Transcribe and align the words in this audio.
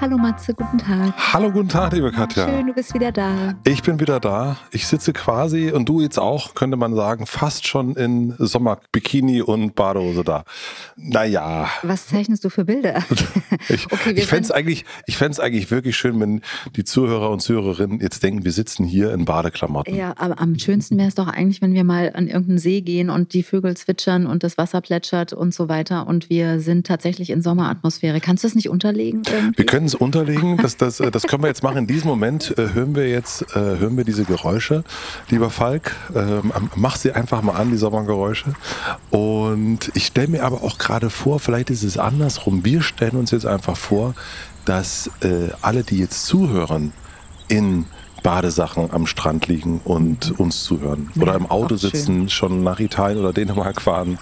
Hallo 0.00 0.18
Matze, 0.18 0.54
guten 0.54 0.76
Tag. 0.78 1.14
Hallo, 1.32 1.52
guten 1.52 1.68
Tag, 1.68 1.92
liebe 1.92 2.10
Katja. 2.10 2.48
Schön, 2.48 2.66
du 2.66 2.72
bist 2.72 2.92
wieder 2.94 3.12
da. 3.12 3.54
Ich 3.64 3.82
bin 3.82 4.00
wieder 4.00 4.18
da. 4.18 4.56
Ich 4.72 4.86
sitze 4.88 5.12
quasi 5.12 5.70
und 5.70 5.88
du 5.88 6.00
jetzt 6.00 6.18
auch, 6.18 6.54
könnte 6.54 6.76
man 6.76 6.94
sagen, 6.94 7.26
fast 7.26 7.66
schon 7.66 7.94
in 7.94 8.34
Sommerbikini 8.38 9.40
und 9.40 9.76
Badehose 9.76 10.24
da. 10.24 10.44
Naja. 10.96 11.70
Was 11.82 12.08
zeichnest 12.08 12.44
du 12.44 12.50
für 12.50 12.64
Bilder? 12.64 13.04
ich 13.68 13.86
okay, 13.92 14.14
ich 14.16 14.26
fände 14.26 14.42
es 14.42 14.50
eigentlich, 14.50 14.84
eigentlich 15.38 15.70
wirklich 15.70 15.96
schön, 15.96 16.20
wenn 16.20 16.42
die 16.74 16.84
Zuhörer 16.84 17.30
und 17.30 17.40
Zuhörerinnen 17.40 18.00
jetzt 18.00 18.22
denken, 18.22 18.44
wir 18.44 18.52
sitzen 18.52 18.84
hier 18.84 19.12
in 19.12 19.24
Badeklamotten. 19.24 19.94
Ja, 19.94 20.14
aber 20.18 20.40
am 20.40 20.58
schönsten 20.58 20.98
wäre 20.98 21.08
es 21.08 21.14
doch 21.14 21.28
eigentlich, 21.28 21.62
wenn 21.62 21.72
wir 21.72 21.84
mal 21.84 22.12
an 22.14 22.26
irgendeinen 22.26 22.58
See 22.58 22.80
gehen 22.80 23.10
und 23.10 23.32
die 23.32 23.44
Vögel 23.44 23.76
zwitschern 23.76 24.26
und 24.26 24.42
das 24.42 24.58
Wasser 24.58 24.80
plätschert 24.80 25.32
und 25.32 25.54
so 25.54 25.68
weiter 25.68 26.08
und 26.08 26.28
wir 26.30 26.58
sind 26.60 26.86
tatsächlich 26.86 27.30
in 27.30 27.42
Sommeratmosphäre. 27.42 28.20
Kannst 28.20 28.42
du 28.42 28.48
das 28.48 28.54
nicht 28.56 28.68
unterlegen? 28.68 29.22
Irgendwie? 29.32 29.58
Wir 29.58 29.66
können 29.66 29.83
es 29.86 29.94
unterlegen. 29.94 30.56
Das, 30.58 30.76
das, 30.76 31.00
äh, 31.00 31.10
das 31.10 31.24
können 31.24 31.42
wir 31.42 31.48
jetzt 31.48 31.62
machen. 31.62 31.78
In 31.78 31.86
diesem 31.86 32.08
Moment 32.08 32.56
äh, 32.58 32.72
hören 32.72 32.94
wir 32.94 33.08
jetzt 33.08 33.42
äh, 33.54 33.60
hören 33.60 33.96
wir 33.96 34.04
diese 34.04 34.24
Geräusche. 34.24 34.84
Lieber 35.30 35.50
Falk, 35.50 35.94
ähm, 36.14 36.52
mach 36.74 36.96
sie 36.96 37.12
einfach 37.12 37.42
mal 37.42 37.54
an, 37.54 37.70
die 37.70 37.76
Sommergeräusche. 37.76 38.54
Und 39.10 39.90
ich 39.94 40.06
stelle 40.06 40.28
mir 40.28 40.44
aber 40.44 40.62
auch 40.62 40.78
gerade 40.78 41.10
vor, 41.10 41.40
vielleicht 41.40 41.70
ist 41.70 41.82
es 41.82 41.98
andersrum. 41.98 42.64
Wir 42.64 42.82
stellen 42.82 43.16
uns 43.16 43.30
jetzt 43.30 43.46
einfach 43.46 43.76
vor, 43.76 44.14
dass 44.64 45.10
äh, 45.20 45.50
alle, 45.60 45.82
die 45.82 45.98
jetzt 45.98 46.26
zuhören, 46.26 46.92
in 47.48 47.86
Badesachen 48.22 48.90
am 48.90 49.06
Strand 49.06 49.48
liegen 49.48 49.80
und 49.84 50.38
uns 50.40 50.64
zuhören. 50.64 51.10
Oder 51.20 51.32
ja, 51.32 51.38
im 51.38 51.50
Auto 51.50 51.76
sitzen, 51.76 52.30
schon 52.30 52.62
nach 52.62 52.80
Italien 52.80 53.20
oder 53.20 53.34
Dänemark 53.34 53.82
fahren. 53.82 54.18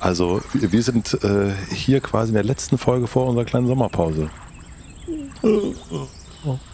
Also 0.00 0.40
wir 0.54 0.82
sind 0.82 1.22
äh, 1.22 1.52
hier 1.72 2.00
quasi 2.00 2.30
in 2.30 2.34
der 2.34 2.44
letzten 2.44 2.78
Folge 2.78 3.06
vor 3.06 3.28
unserer 3.28 3.44
kleinen 3.44 3.66
Sommerpause. 3.66 4.30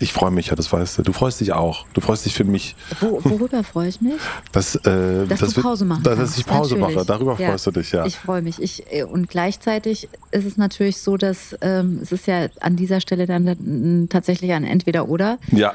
Ich 0.01 0.13
freue 0.13 0.31
mich 0.31 0.47
ja, 0.47 0.57
das 0.57 0.73
weißt 0.73 0.99
du. 0.99 1.03
Du 1.03 1.13
freust 1.13 1.41
dich 1.41 1.53
auch. 1.53 1.85
Du 1.93 2.01
freust 2.01 2.25
dich 2.25 2.35
für 2.35 2.45
mich. 2.45 2.75
Wo, 3.01 3.21
worüber 3.23 3.63
freue 3.63 3.89
ich 3.89 4.01
mich? 4.01 4.15
Das, 4.53 4.77
äh, 4.77 5.27
dass 5.27 5.41
das 5.41 5.55
du 5.55 5.63
Pause 5.63 5.85
machen 5.85 6.03
Dass, 6.03 6.19
dass 6.19 6.39
ich 6.39 6.47
Pause 6.47 6.77
natürlich. 6.77 6.97
mache. 6.97 7.07
Darüber 7.07 7.37
ja. 7.39 7.51
freust 7.51 7.67
du 7.67 7.71
dich, 7.73 7.93
ja. 7.93 8.07
Ich 8.07 8.17
freue 8.17 8.41
mich. 8.41 8.61
Ich, 8.63 8.91
äh, 8.91 9.05
und 9.05 9.29
gleichzeitig 9.29 10.09
ist 10.31 10.47
es 10.47 10.57
natürlich 10.57 10.99
so, 10.99 11.17
dass 11.17 11.55
ähm, 11.61 12.01
es 12.03 12.13
ist 12.13 12.27
ja 12.27 12.49
an 12.61 12.77
dieser 12.77 13.01
Stelle 13.01 13.27
dann 13.27 14.09
tatsächlich 14.09 14.53
ein 14.53 14.65
Entweder-Oder. 14.65 15.39
Ja. 15.53 15.75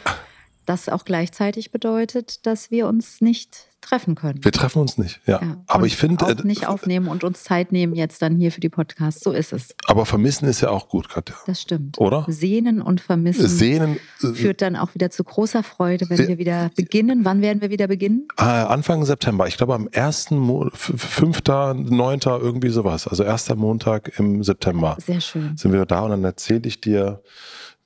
Das 0.65 0.89
auch 0.89 1.05
gleichzeitig 1.05 1.71
bedeutet, 1.71 2.45
dass 2.47 2.71
wir 2.71 2.87
uns 2.87 3.21
nicht 3.21 3.67
treffen 3.83 4.15
können. 4.15 4.43
Wir 4.43 4.51
treffen 4.51 4.79
uns 4.79 4.97
nicht, 4.97 5.21
ja. 5.25 5.41
ja. 5.41 5.57
Aber 5.67 5.85
ich 5.85 5.95
finde. 5.95 6.25
Auch 6.25 6.29
äh, 6.29 6.35
nicht 6.43 6.67
aufnehmen 6.67 7.07
und 7.07 7.23
uns 7.23 7.43
Zeit 7.43 7.71
nehmen 7.71 7.93
jetzt 7.93 8.21
dann 8.21 8.35
hier 8.35 8.51
für 8.51 8.61
die 8.61 8.69
Podcasts. 8.69 9.23
So 9.23 9.31
ist 9.31 9.53
es. 9.53 9.75
Aber 9.85 10.05
vermissen 10.05 10.47
ist 10.47 10.61
ja 10.61 10.69
auch 10.69 10.89
gut, 10.89 11.09
Katja. 11.09 11.35
Das 11.45 11.61
stimmt. 11.61 11.99
Oder? 11.99 12.25
Sehnen 12.27 12.81
und 12.81 13.01
vermissen 13.01 13.47
Sehnen, 13.47 13.97
äh, 14.21 14.27
führt 14.33 14.61
dann 14.61 14.75
auch 14.75 14.93
wieder 14.95 15.09
zu 15.09 15.23
großer 15.23 15.63
Freude, 15.63 16.09
wenn 16.09 16.19
äh, 16.19 16.27
wir 16.27 16.37
wieder 16.37 16.71
beginnen. 16.75 17.25
Wann 17.25 17.41
werden 17.41 17.61
wir 17.61 17.69
wieder 17.69 17.87
beginnen? 17.87 18.27
Äh, 18.37 18.43
Anfang 18.43 19.05
September. 19.05 19.47
Ich 19.47 19.57
glaube 19.57 19.75
am 19.75 19.89
1., 19.93 20.31
Mo 20.31 20.69
5., 20.73 21.41
9., 21.45 22.19
irgendwie 22.23 22.69
sowas. 22.69 23.07
Also 23.07 23.23
erster 23.23 23.55
Montag 23.55 24.17
im 24.19 24.43
September. 24.43 24.97
Sehr 24.99 25.21
schön. 25.21 25.55
Sind 25.57 25.73
wir 25.73 25.85
da 25.85 26.01
und 26.01 26.11
dann 26.11 26.23
erzähle 26.23 26.63
ich 26.65 26.81
dir, 26.81 27.21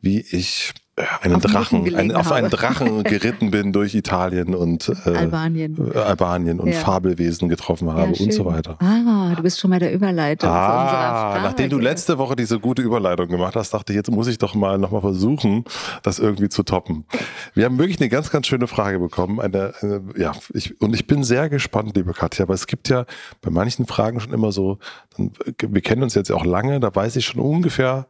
wie 0.02 0.19
ich 0.19 0.74
einen 1.22 1.35
auf 1.35 1.41
Drachen, 1.44 1.96
ein, 1.96 2.12
auf 2.12 2.31
einen 2.31 2.50
Drachen 2.50 3.03
geritten 3.03 3.52
bin 3.52 3.72
durch 3.72 3.94
Italien 3.94 4.56
und 4.56 4.91
äh, 5.06 5.09
Albanien. 5.09 5.91
Äh, 5.94 6.00
Albanien 6.00 6.59
und 6.59 6.69
ja. 6.69 6.80
Fabelwesen 6.80 7.50
getroffen 7.50 7.91
habe 7.91 8.13
ja, 8.13 8.24
und 8.24 8.34
so 8.34 8.46
weiter. 8.46 8.78
Ah, 8.80 9.35
du 9.35 9.44
bist 9.44 9.59
schon 9.59 9.69
bei 9.69 9.80
der 9.80 9.94
Überleitung. 9.94 10.50
Ah, 10.50 11.40
nachdem 11.44 11.69
du 11.69 11.78
letzte 11.78 12.18
Woche 12.18 12.35
diese 12.35 12.59
gute 12.59 12.81
Überleitung 12.81 13.28
gemacht 13.28 13.56
hast, 13.56 13.74
dachte 13.74 13.94
ich, 13.94 13.97
jetzt 13.97 14.09
muss 14.09 14.28
ich 14.28 14.40
doch 14.40 14.56
mal 14.56 14.80
nochmal 14.80 15.02
versuchen, 15.02 15.66
das 16.02 16.18
irgendwie 16.18 16.50
zu 16.50 16.63
toppen. 16.63 17.06
Wir 17.53 17.66
haben 17.66 17.78
wirklich 17.78 18.00
eine 18.00 18.09
ganz, 18.09 18.31
ganz 18.31 18.47
schöne 18.47 18.66
Frage 18.66 19.00
bekommen. 19.00 19.40
Eine, 19.40 19.74
eine, 19.81 20.02
ja, 20.18 20.31
ich, 20.53 20.81
und 20.81 20.96
ich 20.96 21.06
bin 21.06 21.24
sehr 21.24 21.50
gespannt, 21.50 21.96
liebe 21.96 22.14
Katja, 22.14 22.46
aber 22.46 22.56
es 22.56 22.66
gibt 22.66 22.90
ja 22.90 23.06
bei 23.41 23.52
manchen 23.52 23.85
Fragen 23.85 24.19
schon 24.19 24.34
immer 24.34 24.52
so, 24.52 24.79
wir 25.18 25.81
kennen 25.81 26.02
uns 26.02 26.16
jetzt 26.16 26.29
ja 26.29 26.35
auch 26.35 26.46
lange, 26.46 26.79
da 26.79 26.94
weiß 26.94 27.16
ich 27.18 27.25
schon 27.25 27.41
ungefähr, 27.41 28.08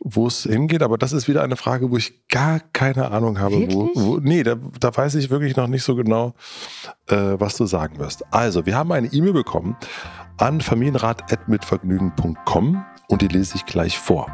wo 0.00 0.26
es 0.26 0.42
hingeht, 0.44 0.82
aber 0.82 0.98
das 0.98 1.12
ist 1.12 1.28
wieder 1.28 1.42
eine 1.42 1.56
Frage, 1.56 1.90
wo 1.90 1.96
ich 1.96 2.28
gar 2.28 2.60
keine 2.72 3.10
Ahnung 3.10 3.40
habe. 3.40 3.72
Wo, 3.72 3.90
wo, 3.94 4.18
nee, 4.18 4.42
da, 4.42 4.56
da 4.78 4.94
weiß 4.96 5.14
ich 5.16 5.30
wirklich 5.30 5.56
noch 5.56 5.66
nicht 5.66 5.82
so 5.82 5.96
genau, 5.96 6.34
äh, 7.08 7.34
was 7.38 7.56
du 7.56 7.64
sagen 7.66 7.98
wirst. 7.98 8.24
Also, 8.32 8.64
wir 8.66 8.76
haben 8.76 8.92
eine 8.92 9.08
E-Mail 9.08 9.32
bekommen 9.32 9.76
an 10.36 10.60
familienrat.mitvergnügen.com 10.60 12.84
und 13.08 13.22
die 13.22 13.28
lese 13.28 13.56
ich 13.56 13.66
gleich 13.66 13.98
vor. 13.98 14.28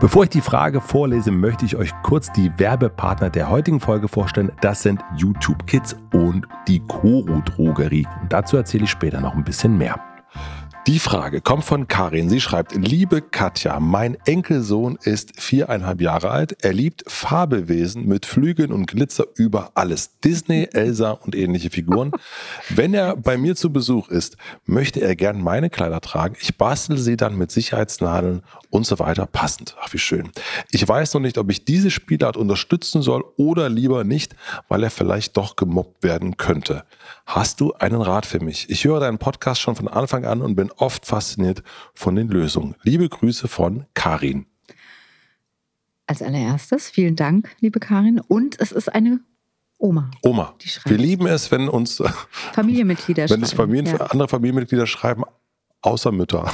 Bevor 0.00 0.24
ich 0.24 0.30
die 0.30 0.40
Frage 0.40 0.80
vorlese, 0.80 1.30
möchte 1.30 1.64
ich 1.64 1.76
euch 1.76 1.92
kurz 2.02 2.32
die 2.32 2.50
Werbepartner 2.58 3.30
der 3.30 3.48
heutigen 3.50 3.78
Folge 3.78 4.08
vorstellen. 4.08 4.50
Das 4.60 4.82
sind 4.82 5.00
YouTube 5.16 5.64
Kids 5.66 5.96
und 6.12 6.48
die 6.66 6.80
Koro 6.80 7.40
Drogerie. 7.44 8.08
Und 8.22 8.32
dazu 8.32 8.56
erzähle 8.56 8.82
ich 8.84 8.90
später 8.90 9.20
noch 9.20 9.34
ein 9.34 9.44
bisschen 9.44 9.78
mehr. 9.78 10.09
Die 10.90 10.98
Frage 10.98 11.40
kommt 11.40 11.62
von 11.62 11.86
Karin. 11.86 12.28
Sie 12.28 12.40
schreibt, 12.40 12.74
liebe 12.74 13.22
Katja, 13.22 13.78
mein 13.78 14.16
Enkelsohn 14.24 14.98
ist 15.00 15.40
viereinhalb 15.40 16.00
Jahre 16.00 16.30
alt. 16.30 16.64
Er 16.64 16.72
liebt 16.72 17.04
Fabelwesen 17.06 18.08
mit 18.08 18.26
Flügeln 18.26 18.72
und 18.72 18.86
Glitzer 18.86 19.26
über 19.36 19.70
alles. 19.76 20.18
Disney, 20.18 20.68
Elsa 20.72 21.12
und 21.12 21.36
ähnliche 21.36 21.70
Figuren. 21.70 22.10
Wenn 22.70 22.92
er 22.92 23.14
bei 23.14 23.36
mir 23.36 23.54
zu 23.54 23.72
Besuch 23.72 24.08
ist, 24.08 24.36
möchte 24.64 25.00
er 25.00 25.14
gern 25.14 25.40
meine 25.40 25.70
Kleider 25.70 26.00
tragen. 26.00 26.34
Ich 26.40 26.58
bastel 26.58 26.98
sie 26.98 27.16
dann 27.16 27.38
mit 27.38 27.52
Sicherheitsnadeln 27.52 28.42
und 28.70 28.84
so 28.84 28.98
weiter 28.98 29.26
passend. 29.26 29.76
Ach, 29.80 29.92
wie 29.92 29.98
schön. 29.98 30.32
Ich 30.72 30.88
weiß 30.88 31.14
noch 31.14 31.20
nicht, 31.20 31.38
ob 31.38 31.52
ich 31.52 31.64
diese 31.64 31.92
Spielart 31.92 32.36
unterstützen 32.36 33.02
soll 33.02 33.22
oder 33.36 33.68
lieber 33.68 34.02
nicht, 34.02 34.34
weil 34.66 34.82
er 34.82 34.90
vielleicht 34.90 35.36
doch 35.36 35.54
gemobbt 35.54 36.02
werden 36.02 36.36
könnte. 36.36 36.82
Hast 37.26 37.60
du 37.60 37.74
einen 37.74 38.02
Rat 38.02 38.26
für 38.26 38.40
mich? 38.40 38.68
Ich 38.70 38.84
höre 38.84 38.98
deinen 38.98 39.18
Podcast 39.18 39.60
schon 39.60 39.76
von 39.76 39.86
Anfang 39.86 40.24
an 40.24 40.42
und 40.42 40.56
bin 40.56 40.72
oft 40.80 41.06
fasziniert 41.06 41.62
von 41.94 42.16
den 42.16 42.28
Lösungen. 42.28 42.74
Liebe 42.82 43.08
Grüße 43.08 43.48
von 43.48 43.86
Karin. 43.94 44.46
Als 46.06 46.22
allererstes 46.22 46.90
vielen 46.90 47.16
Dank, 47.16 47.54
liebe 47.60 47.78
Karin. 47.78 48.20
Und 48.20 48.60
es 48.60 48.72
ist 48.72 48.92
eine 48.92 49.20
Oma. 49.78 50.10
Oma. 50.22 50.54
Wir 50.84 50.98
lieben 50.98 51.26
es, 51.26 51.50
wenn 51.50 51.68
uns 51.68 52.02
Familienmitglieder 52.52 53.30
wenn 53.30 53.42
es 53.42 53.52
Familien, 53.52 53.86
ja. 53.86 54.06
andere 54.06 54.28
Familienmitglieder 54.28 54.86
schreiben, 54.86 55.24
Außer 55.82 56.12
Mütter. 56.12 56.52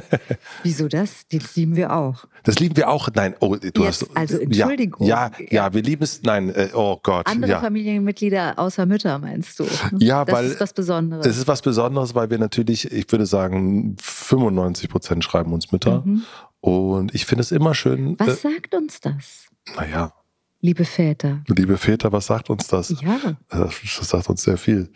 Wieso 0.64 0.88
das? 0.88 1.28
Die 1.28 1.40
lieben 1.54 1.76
wir 1.76 1.92
auch. 1.94 2.24
Das 2.42 2.58
lieben 2.58 2.76
wir 2.76 2.88
auch. 2.88 3.08
Nein, 3.14 3.36
oh, 3.38 3.54
du 3.54 3.84
Jetzt, 3.84 4.02
hast. 4.02 4.16
Also 4.16 4.38
Entschuldigung. 4.38 5.06
Ja, 5.06 5.30
ja, 5.38 5.46
ja, 5.50 5.74
wir 5.74 5.82
lieben 5.82 6.02
es. 6.02 6.22
Nein, 6.24 6.50
äh, 6.50 6.70
oh 6.74 6.98
Gott. 7.00 7.28
Andere 7.28 7.52
ja. 7.52 7.60
Familienmitglieder 7.60 8.58
außer 8.58 8.84
Mütter, 8.86 9.20
meinst 9.20 9.60
du? 9.60 9.66
Ja, 9.98 10.24
das 10.24 10.34
weil. 10.34 10.44
Das 10.44 10.54
ist 10.54 10.60
was 10.60 10.72
Besonderes. 10.72 11.26
Es 11.26 11.38
ist 11.38 11.46
was 11.46 11.62
Besonderes, 11.62 12.16
weil 12.16 12.28
wir 12.28 12.38
natürlich, 12.38 12.90
ich 12.90 13.10
würde 13.12 13.26
sagen, 13.26 13.96
95 14.00 14.88
Prozent 14.88 15.22
schreiben 15.22 15.52
uns 15.52 15.70
Mütter. 15.70 16.02
Mhm. 16.04 16.24
Und 16.60 17.14
ich 17.14 17.24
finde 17.24 17.42
es 17.42 17.52
immer 17.52 17.72
schön. 17.74 18.18
Was 18.18 18.44
äh, 18.44 18.50
sagt 18.50 18.74
uns 18.74 19.00
das? 19.00 19.46
Naja. 19.76 20.12
Liebe 20.60 20.84
Väter. 20.84 21.44
Liebe 21.46 21.76
Väter, 21.76 22.10
was 22.10 22.26
sagt 22.26 22.50
uns 22.50 22.66
das? 22.66 22.92
Ja. 23.00 23.36
Das 23.48 24.08
sagt 24.08 24.28
uns 24.28 24.42
sehr 24.42 24.56
viel. 24.56 24.90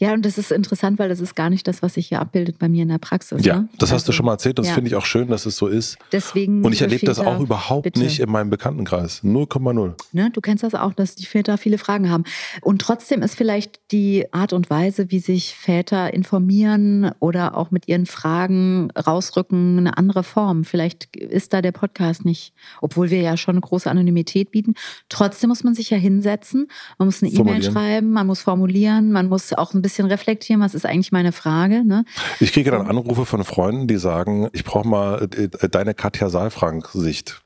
Ja, 0.00 0.14
und 0.14 0.24
das 0.24 0.38
ist 0.38 0.50
interessant, 0.50 0.98
weil 0.98 1.10
das 1.10 1.20
ist 1.20 1.36
gar 1.36 1.50
nicht 1.50 1.68
das, 1.68 1.82
was 1.82 1.94
sich 1.94 2.08
hier 2.08 2.20
abbildet 2.20 2.58
bei 2.58 2.70
mir 2.70 2.84
in 2.84 2.88
der 2.88 2.96
Praxis. 2.96 3.44
Ja, 3.44 3.60
ne? 3.60 3.68
das 3.78 3.92
hast 3.92 4.08
du 4.08 4.10
Also, 4.10 4.16
schon 4.16 4.26
mal 4.26 4.32
erzählt. 4.32 4.58
Das 4.58 4.68
ja. 4.68 4.72
finde 4.72 4.88
ich 4.88 4.96
auch 4.96 5.04
schön, 5.04 5.28
dass 5.28 5.44
es 5.44 5.56
so 5.56 5.66
ist. 5.66 5.98
Deswegen 6.10 6.64
Und 6.64 6.72
ich 6.72 6.80
erlebe 6.80 7.04
das 7.04 7.18
auch 7.18 7.38
überhaupt 7.38 7.82
bitte. 7.84 8.00
nicht 8.00 8.18
in 8.18 8.30
meinem 8.30 8.48
Bekanntenkreis. 8.48 9.22
0,0. 9.22 9.92
Ne? 10.12 10.30
Du 10.32 10.40
kennst 10.40 10.64
das 10.64 10.74
auch, 10.74 10.94
dass 10.94 11.16
die 11.16 11.26
Väter 11.26 11.58
viele 11.58 11.76
Fragen 11.76 12.08
haben. 12.08 12.24
Und 12.62 12.80
trotzdem 12.80 13.20
ist 13.20 13.34
vielleicht 13.34 13.78
die 13.92 14.32
Art 14.32 14.54
und 14.54 14.70
Weise, 14.70 15.10
wie 15.10 15.18
sich 15.18 15.54
Väter 15.54 16.14
informieren 16.14 17.10
oder 17.18 17.58
auch 17.58 17.70
mit 17.70 17.86
ihren 17.86 18.06
Fragen 18.06 18.90
rausrücken, 18.92 19.76
eine 19.76 19.98
andere 19.98 20.22
Form. 20.22 20.64
Vielleicht 20.64 21.14
ist 21.14 21.52
da 21.52 21.60
der 21.60 21.72
Podcast 21.72 22.24
nicht, 22.24 22.54
obwohl 22.80 23.10
wir 23.10 23.20
ja 23.20 23.36
schon 23.36 23.52
eine 23.52 23.60
große 23.60 23.90
Anonymität 23.90 24.50
bieten. 24.50 24.76
Trotzdem 25.10 25.48
muss 25.50 25.62
man 25.62 25.74
sich 25.74 25.90
ja 25.90 25.98
hinsetzen, 25.98 26.68
man 26.96 27.08
muss 27.08 27.22
eine 27.22 27.30
E-Mail 27.30 27.62
schreiben, 27.62 28.12
man 28.12 28.26
muss 28.26 28.40
formulieren, 28.40 29.12
man 29.12 29.28
muss 29.28 29.52
auch 29.52 29.74
ein 29.74 29.82
bisschen 29.82 29.89
reflektieren, 29.98 30.60
was 30.60 30.74
ist 30.74 30.86
eigentlich 30.86 31.12
meine 31.12 31.32
Frage. 31.32 31.84
Ne? 31.84 32.04
Ich 32.38 32.52
kriege 32.52 32.70
dann 32.70 32.86
Anrufe 32.86 33.26
von 33.26 33.42
Freunden, 33.44 33.86
die 33.86 33.96
sagen, 33.96 34.48
ich 34.52 34.64
brauche 34.64 34.86
mal 34.86 35.28
äh, 35.36 35.68
deine 35.68 35.94
Katja 35.94 36.28
Saalfrank-Sicht. 36.28 37.42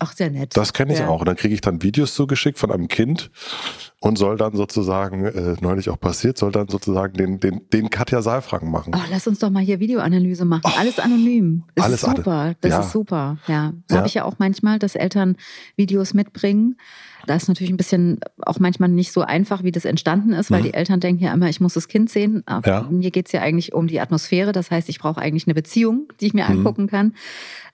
Auch 0.00 0.12
sehr 0.12 0.30
nett. 0.30 0.54
Das 0.54 0.74
kenne 0.74 0.92
ich 0.92 0.98
Ja. 0.98 1.08
auch. 1.08 1.20
Und 1.20 1.26
dann 1.26 1.36
kriege 1.36 1.54
ich 1.54 1.62
dann 1.62 1.82
Videos 1.82 2.14
zugeschickt 2.14 2.58
von 2.58 2.70
einem 2.70 2.88
Kind 2.88 3.30
und 4.00 4.18
soll 4.18 4.36
dann 4.36 4.54
sozusagen, 4.54 5.24
äh, 5.24 5.56
neulich 5.62 5.88
auch 5.88 5.98
passiert, 5.98 6.36
soll 6.36 6.52
dann 6.52 6.68
sozusagen 6.68 7.14
den, 7.14 7.40
den, 7.40 7.62
den 7.72 7.88
Katja 7.88 8.20
Saalfrank 8.20 8.64
machen. 8.64 8.92
Oh, 8.94 9.00
lass 9.10 9.26
uns 9.26 9.38
doch 9.38 9.48
mal 9.48 9.62
hier 9.62 9.80
Videoanalyse 9.80 10.44
machen. 10.44 10.70
Alles 10.78 10.98
anonym. 10.98 11.64
Das 11.74 11.84
Oh, 11.84 11.86
alles 11.86 12.02
ist 12.02 12.16
super. 12.16 12.54
Das 12.60 12.70
ja. 12.70 12.80
ist 12.80 12.92
super. 12.92 13.38
Ja. 13.46 13.72
Ja. 13.90 13.96
Habe 13.96 14.06
ich 14.06 14.14
ja 14.14 14.24
auch 14.24 14.34
manchmal, 14.38 14.78
dass 14.78 14.94
Eltern 14.94 15.36
Videos 15.76 16.12
mitbringen. 16.12 16.76
Da 17.26 17.34
ist 17.36 17.48
natürlich 17.48 17.70
ein 17.72 17.76
bisschen 17.76 18.20
auch 18.40 18.58
manchmal 18.58 18.88
nicht 18.88 19.12
so 19.12 19.22
einfach, 19.22 19.62
wie 19.62 19.72
das 19.72 19.84
entstanden 19.84 20.32
ist, 20.32 20.50
weil 20.50 20.60
Mhm. 20.60 20.64
die 20.64 20.74
Eltern 20.74 21.00
denken 21.00 21.22
ja 21.24 21.32
immer, 21.32 21.48
ich 21.48 21.60
muss 21.60 21.74
das 21.74 21.88
Kind 21.88 22.10
sehen. 22.10 22.42
Aber 22.46 22.68
Ja. 22.68 22.88
Mir 22.90 23.10
geht 23.10 23.26
es 23.26 23.32
ja 23.32 23.40
eigentlich 23.42 23.72
um 23.74 23.86
die 23.86 24.00
Atmosphäre. 24.00 24.52
Das 24.52 24.70
heißt, 24.70 24.88
ich 24.88 24.98
brauche 24.98 25.20
eigentlich 25.20 25.46
eine 25.46 25.54
Beziehung, 25.54 26.08
die 26.20 26.26
ich 26.26 26.34
mir 26.34 26.44
Mhm. 26.48 26.58
angucken 26.58 26.86
kann. 26.88 27.14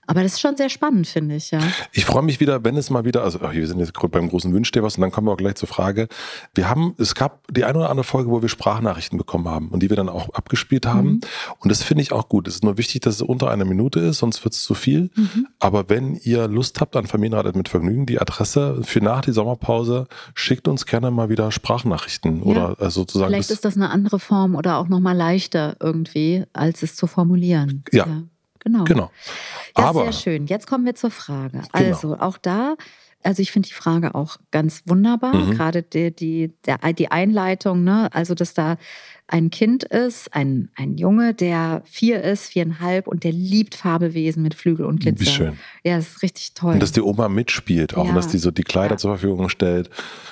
Aber 0.09 0.23
das 0.23 0.33
ist 0.33 0.41
schon 0.41 0.57
sehr 0.57 0.69
spannend, 0.69 1.05
finde 1.05 1.35
ich, 1.35 1.51
ja. 1.51 1.59
Ich 1.91 2.03
freue 2.03 2.23
mich 2.23 2.39
wieder, 2.39 2.63
wenn 2.63 2.75
es 2.77 2.89
mal 2.89 3.05
wieder, 3.05 3.23
also 3.23 3.41
wir 3.41 3.67
sind 3.67 3.77
jetzt 3.77 3.93
beim 3.93 4.27
großen 4.27 4.51
Wünsch 4.51 4.71
dir 4.71 4.81
was 4.81 4.95
und 4.95 5.01
dann 5.01 5.11
kommen 5.11 5.27
wir 5.27 5.33
auch 5.33 5.37
gleich 5.37 5.53
zur 5.53 5.69
Frage. 5.69 6.07
Wir 6.55 6.67
haben, 6.67 6.95
es 6.97 7.13
gab 7.13 7.45
die 7.53 7.63
eine 7.63 7.77
oder 7.77 7.91
andere 7.91 8.03
Folge, 8.03 8.31
wo 8.31 8.41
wir 8.41 8.49
Sprachnachrichten 8.49 9.19
bekommen 9.19 9.47
haben 9.47 9.67
und 9.67 9.83
die 9.83 9.89
wir 9.91 9.95
dann 9.95 10.09
auch 10.09 10.33
abgespielt 10.33 10.87
haben. 10.87 11.07
Mhm. 11.07 11.21
Und 11.59 11.69
das 11.71 11.83
finde 11.83 12.01
ich 12.01 12.11
auch 12.11 12.27
gut. 12.27 12.47
Es 12.47 12.55
ist 12.55 12.63
nur 12.63 12.79
wichtig, 12.79 13.01
dass 13.01 13.17
es 13.17 13.21
unter 13.21 13.51
einer 13.51 13.65
Minute 13.65 13.99
ist, 13.99 14.17
sonst 14.17 14.43
wird 14.43 14.55
es 14.55 14.63
zu 14.63 14.73
viel. 14.73 15.11
Mhm. 15.15 15.47
Aber 15.59 15.89
wenn 15.89 16.15
ihr 16.15 16.47
Lust 16.47 16.81
habt 16.81 16.95
an 16.95 17.05
Familienrat 17.05 17.55
mit 17.55 17.69
Vergnügen, 17.69 18.07
die 18.07 18.19
Adresse 18.19 18.81
für 18.81 19.01
nach 19.01 19.21
die 19.21 19.31
Sommerpause, 19.31 20.07
schickt 20.33 20.67
uns 20.67 20.87
gerne 20.87 21.11
mal 21.11 21.29
wieder 21.29 21.51
Sprachnachrichten 21.51 22.37
Ja. 22.37 22.43
oder 22.45 22.81
äh, 22.81 22.89
sozusagen. 22.89 23.29
Vielleicht 23.29 23.51
ist 23.51 23.63
das 23.63 23.75
eine 23.75 23.91
andere 23.91 24.17
Form 24.17 24.55
oder 24.55 24.77
auch 24.79 24.87
nochmal 24.87 25.15
leichter 25.15 25.75
irgendwie, 25.79 26.45
als 26.51 26.81
es 26.81 26.95
zu 26.95 27.05
formulieren. 27.05 27.83
Ja. 27.91 28.07
Genau. 28.59 28.83
genau. 28.83 29.11
Ja, 29.77 29.85
Aber 29.85 30.03
sehr 30.03 30.13
schön. 30.13 30.47
Jetzt 30.47 30.67
kommen 30.67 30.85
wir 30.85 30.95
zur 30.95 31.11
Frage. 31.11 31.61
Genau. 31.61 31.67
Also 31.71 32.17
auch 32.19 32.37
da, 32.37 32.75
also 33.23 33.41
ich 33.41 33.51
finde 33.51 33.67
die 33.67 33.73
Frage 33.75 34.15
auch 34.15 34.37
ganz 34.51 34.83
wunderbar, 34.85 35.33
Mhm. 35.35 35.51
gerade 35.51 35.83
die, 35.83 36.11
die, 36.15 36.51
der, 36.65 36.77
die 36.93 37.11
Einleitung, 37.11 37.83
ne? 37.83 38.09
also 38.13 38.33
dass 38.33 38.53
da 38.53 38.77
ein 39.27 39.51
Kind 39.51 39.83
ist, 39.83 40.33
ein, 40.33 40.69
ein 40.75 40.97
Junge, 40.97 41.35
der 41.35 41.83
vier 41.85 42.23
ist, 42.23 42.47
viereinhalb 42.47 43.07
und 43.07 43.23
der 43.23 43.31
liebt 43.31 43.75
Fabelwesen 43.75 44.41
mit 44.41 44.55
Flügel 44.55 44.85
und 44.87 45.01
Glitzer. 45.01 45.21
wie 45.21 45.25
schön. 45.29 45.57
Ja, 45.83 45.97
das 45.97 46.07
ist 46.07 46.23
richtig 46.23 46.53
toll. 46.55 46.73
Und 46.73 46.79
dass 46.81 46.93
die 46.93 47.01
Oma 47.01 47.29
mitspielt 47.29 47.95
auch 47.95 48.05
Ja. 48.05 48.09
und 48.09 48.15
dass 48.15 48.27
die 48.29 48.39
so 48.39 48.49
die 48.49 48.63
Kleider 48.63 48.95
Ja. 48.95 48.97
zur 48.97 49.11
Verfügung 49.17 49.49
stellt. 49.49 49.91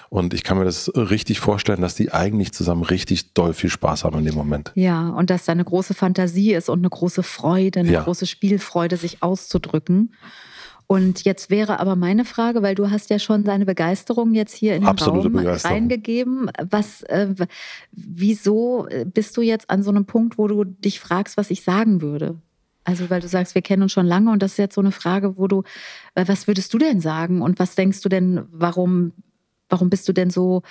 Und 0.10 0.34
ich 0.34 0.44
kann 0.44 0.58
mir 0.58 0.64
das 0.66 0.90
richtig 0.96 1.40
vorstellen, 1.40 1.82
dass 1.82 1.94
die 1.94 2.12
eigentlich 2.12 2.54
zusammen 2.54 2.82
richtig 2.84 3.34
doll 3.34 3.54
viel 3.54 3.70
Spaß 3.70 4.04
haben 4.04 4.18
in 4.18 4.26
dem 4.26 4.34
Moment. 4.36 4.72
Ja, 4.74 5.10
und 5.10 5.30
dass 5.30 5.46
da 5.46 5.52
eine 5.52 5.66
große 5.66 5.94
Fantasie 5.94 6.54
ist 6.54 6.68
und 6.70 6.80
eine 6.80 6.90
große 6.90 7.22
Freude, 7.22 7.82
eine 7.82 7.92
Ja. 7.92 8.02
große 8.04 8.26
Spielfreude, 8.26 8.98
sich 8.98 9.22
auszudrücken. 9.22 10.14
Und 10.88 11.26
jetzt 11.26 11.50
wäre 11.50 11.82
aber 11.82 11.98
meine 11.98 12.24
Frage, 12.24 12.62
weil 12.62 12.74
du 12.74 12.90
hast 12.90 13.10
ja 13.10 13.20
schon 13.20 13.44
deine 13.44 13.66
Begeisterung 13.66 14.34
jetzt 14.34 14.56
hier 14.56 14.74
in 14.74 14.84
den 14.84 14.88
Absolute 14.88 15.28
Raum 15.28 15.46
reingegeben. 15.46 16.50
Was, 16.70 17.04
äh, 17.04 17.28
wieso 17.92 18.88
äh, 18.88 19.06
bist 19.06 19.36
du 19.36 19.42
jetzt 19.42 19.70
an 19.70 19.84
so 19.84 19.90
einem 19.90 20.06
Punkt, 20.06 20.38
wo 20.38 20.48
du 20.48 20.64
dich 20.64 21.02
fragst, 21.02 21.36
was 21.36 21.52
ich 21.52 21.64
sagen 21.64 22.02
würde? 22.02 22.38
Also, 22.86 23.10
weil 23.10 23.20
du 23.20 23.28
sagst, 23.28 23.54
wir 23.54 23.62
kennen 23.62 23.84
uns 23.84 23.92
schon 23.92 24.06
lange 24.06 24.32
und 24.32 24.42
das 24.42 24.52
ist 24.52 24.60
jetzt 24.60 24.76
so 24.76 24.82
eine 24.82 24.94
Frage, 24.94 25.38
wo 25.38 25.48
du, 25.48 25.64
äh, 26.16 26.24
was 26.26 26.48
würdest 26.48 26.74
du 26.74 26.78
denn 26.78 27.02
sagen 27.02 27.42
und 27.42 27.60
was 27.60 27.76
denkst 27.76 28.00
du 28.00 28.08
denn, 28.08 28.46
warum, 28.50 29.12
warum 29.70 29.90
bist 29.90 30.08
du 30.08 30.14
denn 30.14 30.30
so 30.30 30.62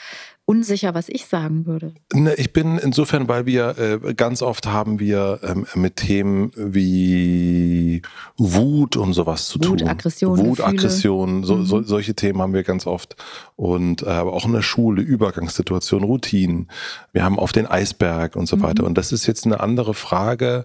unsicher, 0.44 0.94
was 0.94 1.08
ich 1.08 1.26
sagen 1.26 1.66
würde? 1.66 1.93
Ne, 2.14 2.34
Ich 2.37 2.52
bin 2.52 2.78
insofern, 2.78 3.28
weil 3.28 3.46
wir 3.46 3.76
äh, 3.78 4.14
ganz 4.14 4.43
oft 4.43 4.66
haben 4.66 5.00
wir 5.00 5.40
ähm, 5.43 5.66
mit 5.75 5.96
Themen 5.96 6.52
wie 6.56 8.02
Wut 8.37 8.96
und 8.96 9.12
sowas 9.12 9.48
zu 9.48 9.58
Wut, 9.58 9.81
tun. 9.81 9.88
Aggression, 9.88 10.38
Wut, 10.38 10.58
Gefühle. 10.58 10.69
Aggression, 10.69 11.44
so, 11.44 11.62
so, 11.64 11.78
Mhm. 11.78 11.84
solche 11.84 12.14
Themen 12.14 12.40
haben 12.40 12.52
wir 12.54 12.62
ganz 12.62 12.87
oft. 12.87 13.16
Und 13.56 14.02
äh, 14.02 14.06
aber 14.06 14.32
auch 14.32 14.44
in 14.46 14.52
der 14.52 14.62
Schule, 14.62 15.02
Übergangssituation, 15.02 16.04
Routinen. 16.04 16.69
Wir 17.12 17.25
haben 17.25 17.38
auf 17.38 17.52
den 17.52 17.66
Eisberg 17.66 18.37
und 18.37 18.46
so 18.46 18.56
Mhm. 18.56 18.62
weiter. 18.62 18.84
Und 18.84 18.96
das 18.96 19.12
ist 19.12 19.26
jetzt 19.26 19.46
eine 19.46 19.60
andere 19.60 19.94
Frage. 19.94 20.64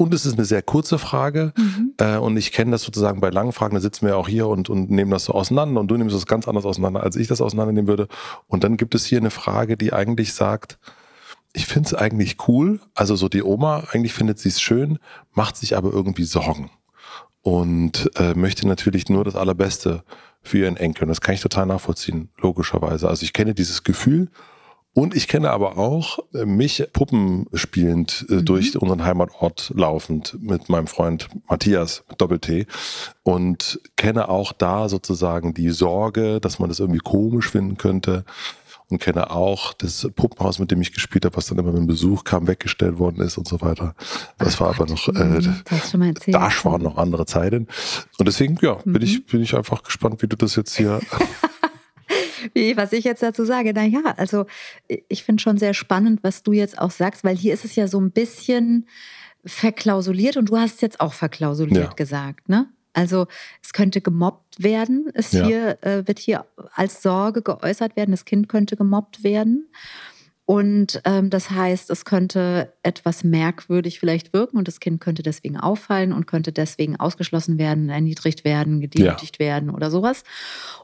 Und 0.00 0.14
es 0.14 0.24
ist 0.24 0.34
eine 0.34 0.44
sehr 0.44 0.62
kurze 0.62 0.96
Frage. 0.96 1.52
Mhm. 1.56 1.94
Äh, 1.98 2.16
und 2.18 2.36
ich 2.36 2.52
kenne 2.52 2.70
das 2.70 2.82
sozusagen 2.82 3.20
bei 3.20 3.30
langen 3.30 3.52
Fragen, 3.52 3.74
da 3.74 3.80
sitzen 3.80 4.06
wir 4.06 4.16
auch 4.16 4.28
hier 4.28 4.46
und, 4.46 4.70
und 4.70 4.90
nehmen 4.90 5.10
das 5.10 5.24
so 5.24 5.34
auseinander 5.34 5.80
und 5.80 5.88
du 5.88 5.96
nimmst 5.96 6.14
das 6.14 6.26
ganz 6.26 6.46
anders 6.46 6.64
auseinander, 6.64 7.02
als 7.02 7.16
ich 7.16 7.26
das 7.26 7.40
auseinandernehmen 7.40 7.88
würde. 7.88 8.06
Und 8.46 8.62
dann 8.62 8.76
gibt 8.76 8.94
es 8.94 9.04
hier 9.04 9.18
eine 9.18 9.30
Frage, 9.30 9.76
die 9.76 9.92
eigentlich 9.92 10.32
sagt, 10.32 10.78
ich 11.52 11.66
finde 11.66 11.88
es 11.88 11.94
eigentlich 11.94 12.36
cool, 12.46 12.78
also 12.94 13.16
so 13.16 13.28
die 13.28 13.42
Oma, 13.42 13.84
eigentlich 13.90 14.12
findet 14.12 14.38
sie 14.38 14.50
es 14.50 14.60
schön, 14.60 15.00
macht 15.32 15.56
sich 15.56 15.76
aber 15.76 15.92
irgendwie 15.92 16.24
Sorgen 16.24 16.70
und 17.42 18.08
äh, 18.16 18.34
möchte 18.34 18.68
natürlich 18.68 19.08
nur 19.08 19.24
das 19.24 19.34
Allerbeste 19.34 20.04
für 20.42 20.58
ihren 20.58 20.76
Enkel. 20.76 21.04
Und 21.04 21.08
das 21.08 21.20
kann 21.20 21.34
ich 21.34 21.40
total 21.40 21.66
nachvollziehen, 21.66 22.28
logischerweise. 22.38 23.08
Also 23.08 23.24
ich 23.24 23.32
kenne 23.32 23.54
dieses 23.54 23.82
Gefühl 23.82 24.30
und 24.94 25.14
ich 25.14 25.28
kenne 25.28 25.50
aber 25.50 25.78
auch 25.78 26.18
äh, 26.34 26.44
mich 26.44 26.84
Puppen 26.92 27.46
spielend 27.54 28.26
äh, 28.28 28.34
Mhm. 28.36 28.44
durch 28.46 28.76
unseren 28.80 29.04
Heimatort 29.04 29.72
laufend 29.76 30.36
mit 30.40 30.68
meinem 30.68 30.86
Freund 30.88 31.28
Matthias 31.48 32.02
mit 32.08 32.20
Doppel-T 32.20 32.66
und 33.22 33.80
kenne 33.96 34.28
auch 34.28 34.52
da 34.52 34.88
sozusagen 34.88 35.54
die 35.54 35.70
Sorge, 35.70 36.40
dass 36.40 36.58
man 36.58 36.68
das 36.68 36.80
irgendwie 36.80 37.00
komisch 37.00 37.48
finden 37.50 37.76
könnte 37.76 38.24
und 38.90 39.00
kenne 39.00 39.30
auch 39.30 39.74
das 39.74 40.08
Puppenhaus, 40.16 40.58
mit 40.58 40.70
dem 40.70 40.80
ich 40.80 40.92
gespielt 40.94 41.26
habe, 41.26 41.36
was 41.36 41.46
dann 41.46 41.58
immer, 41.58 41.74
wenn 41.74 41.86
Besuch 41.86 42.24
kam, 42.24 42.48
weggestellt 42.48 42.98
worden 42.98 43.20
ist 43.20 43.36
und 43.36 43.46
so 43.46 43.60
weiter. 43.60 43.94
Das 44.38 44.54
Ach 44.56 44.60
war 44.60 44.68
aber 44.70 44.86
Gott, 44.86 44.90
noch, 44.90 45.08
äh, 45.14 45.24
mhm, 45.24 45.62
das 45.68 45.92
erzählt. 45.94 46.34
da 46.34 46.50
waren 46.64 46.82
noch 46.82 46.96
andere 46.96 47.26
Zeiten. 47.26 47.68
Und 48.18 48.26
deswegen, 48.26 48.58
ja, 48.62 48.74
bin 48.84 48.94
Mhm. 48.94 49.02
ich, 49.02 49.26
bin 49.26 49.42
ich 49.42 49.54
einfach 49.54 49.82
gespannt, 49.82 50.22
wie 50.22 50.26
du 50.26 50.36
das 50.36 50.56
jetzt 50.56 50.74
hier. 50.76 51.00
Wie, 52.54 52.76
was 52.76 52.92
ich 52.92 53.04
jetzt 53.04 53.22
dazu 53.22 53.44
sage, 53.44 53.72
naja, 53.72 54.00
also 54.16 54.46
ich 55.08 55.24
finde 55.24 55.42
schon 55.42 55.58
sehr 55.58 55.74
spannend, 55.74 56.20
was 56.22 56.42
du 56.42 56.52
jetzt 56.52 56.78
auch 56.78 56.90
sagst, 56.90 57.24
weil 57.24 57.36
hier 57.36 57.54
ist 57.54 57.64
es 57.64 57.76
ja 57.76 57.88
so 57.88 58.00
ein 58.00 58.10
bisschen 58.10 58.86
verklausuliert 59.44 60.36
und 60.36 60.46
du 60.50 60.56
hast 60.58 60.76
es 60.76 60.80
jetzt 60.80 61.00
auch 61.00 61.12
verklausuliert 61.12 61.90
Ja. 61.90 61.94
gesagt, 61.94 62.48
ne? 62.48 62.68
Also 62.94 63.26
es 63.62 63.72
könnte 63.72 64.00
gemobbt 64.00 64.62
werden, 64.62 65.08
es 65.14 65.32
Ja. 65.32 65.44
hier, 65.46 65.78
äh, 65.82 66.06
wird 66.06 66.18
hier 66.18 66.46
als 66.74 67.02
Sorge 67.02 67.42
geäußert 67.42 67.94
werden, 67.96 68.10
das 68.10 68.24
Kind 68.24 68.48
könnte 68.48 68.76
gemobbt 68.76 69.22
werden. 69.22 69.68
Und 70.50 71.02
ähm, 71.04 71.28
das 71.28 71.50
heißt, 71.50 71.90
es 71.90 72.06
könnte 72.06 72.72
etwas 72.82 73.22
merkwürdig 73.22 74.00
vielleicht 74.00 74.32
wirken 74.32 74.56
und 74.56 74.66
das 74.66 74.80
Kind 74.80 74.98
könnte 74.98 75.22
deswegen 75.22 75.58
auffallen 75.58 76.10
und 76.10 76.26
könnte 76.26 76.52
deswegen 76.52 76.96
ausgeschlossen 76.96 77.58
werden, 77.58 77.90
erniedrigt 77.90 78.46
werden, 78.46 78.80
gedemütigt 78.80 79.40
werden 79.40 79.68
oder 79.68 79.90
sowas. 79.90 80.24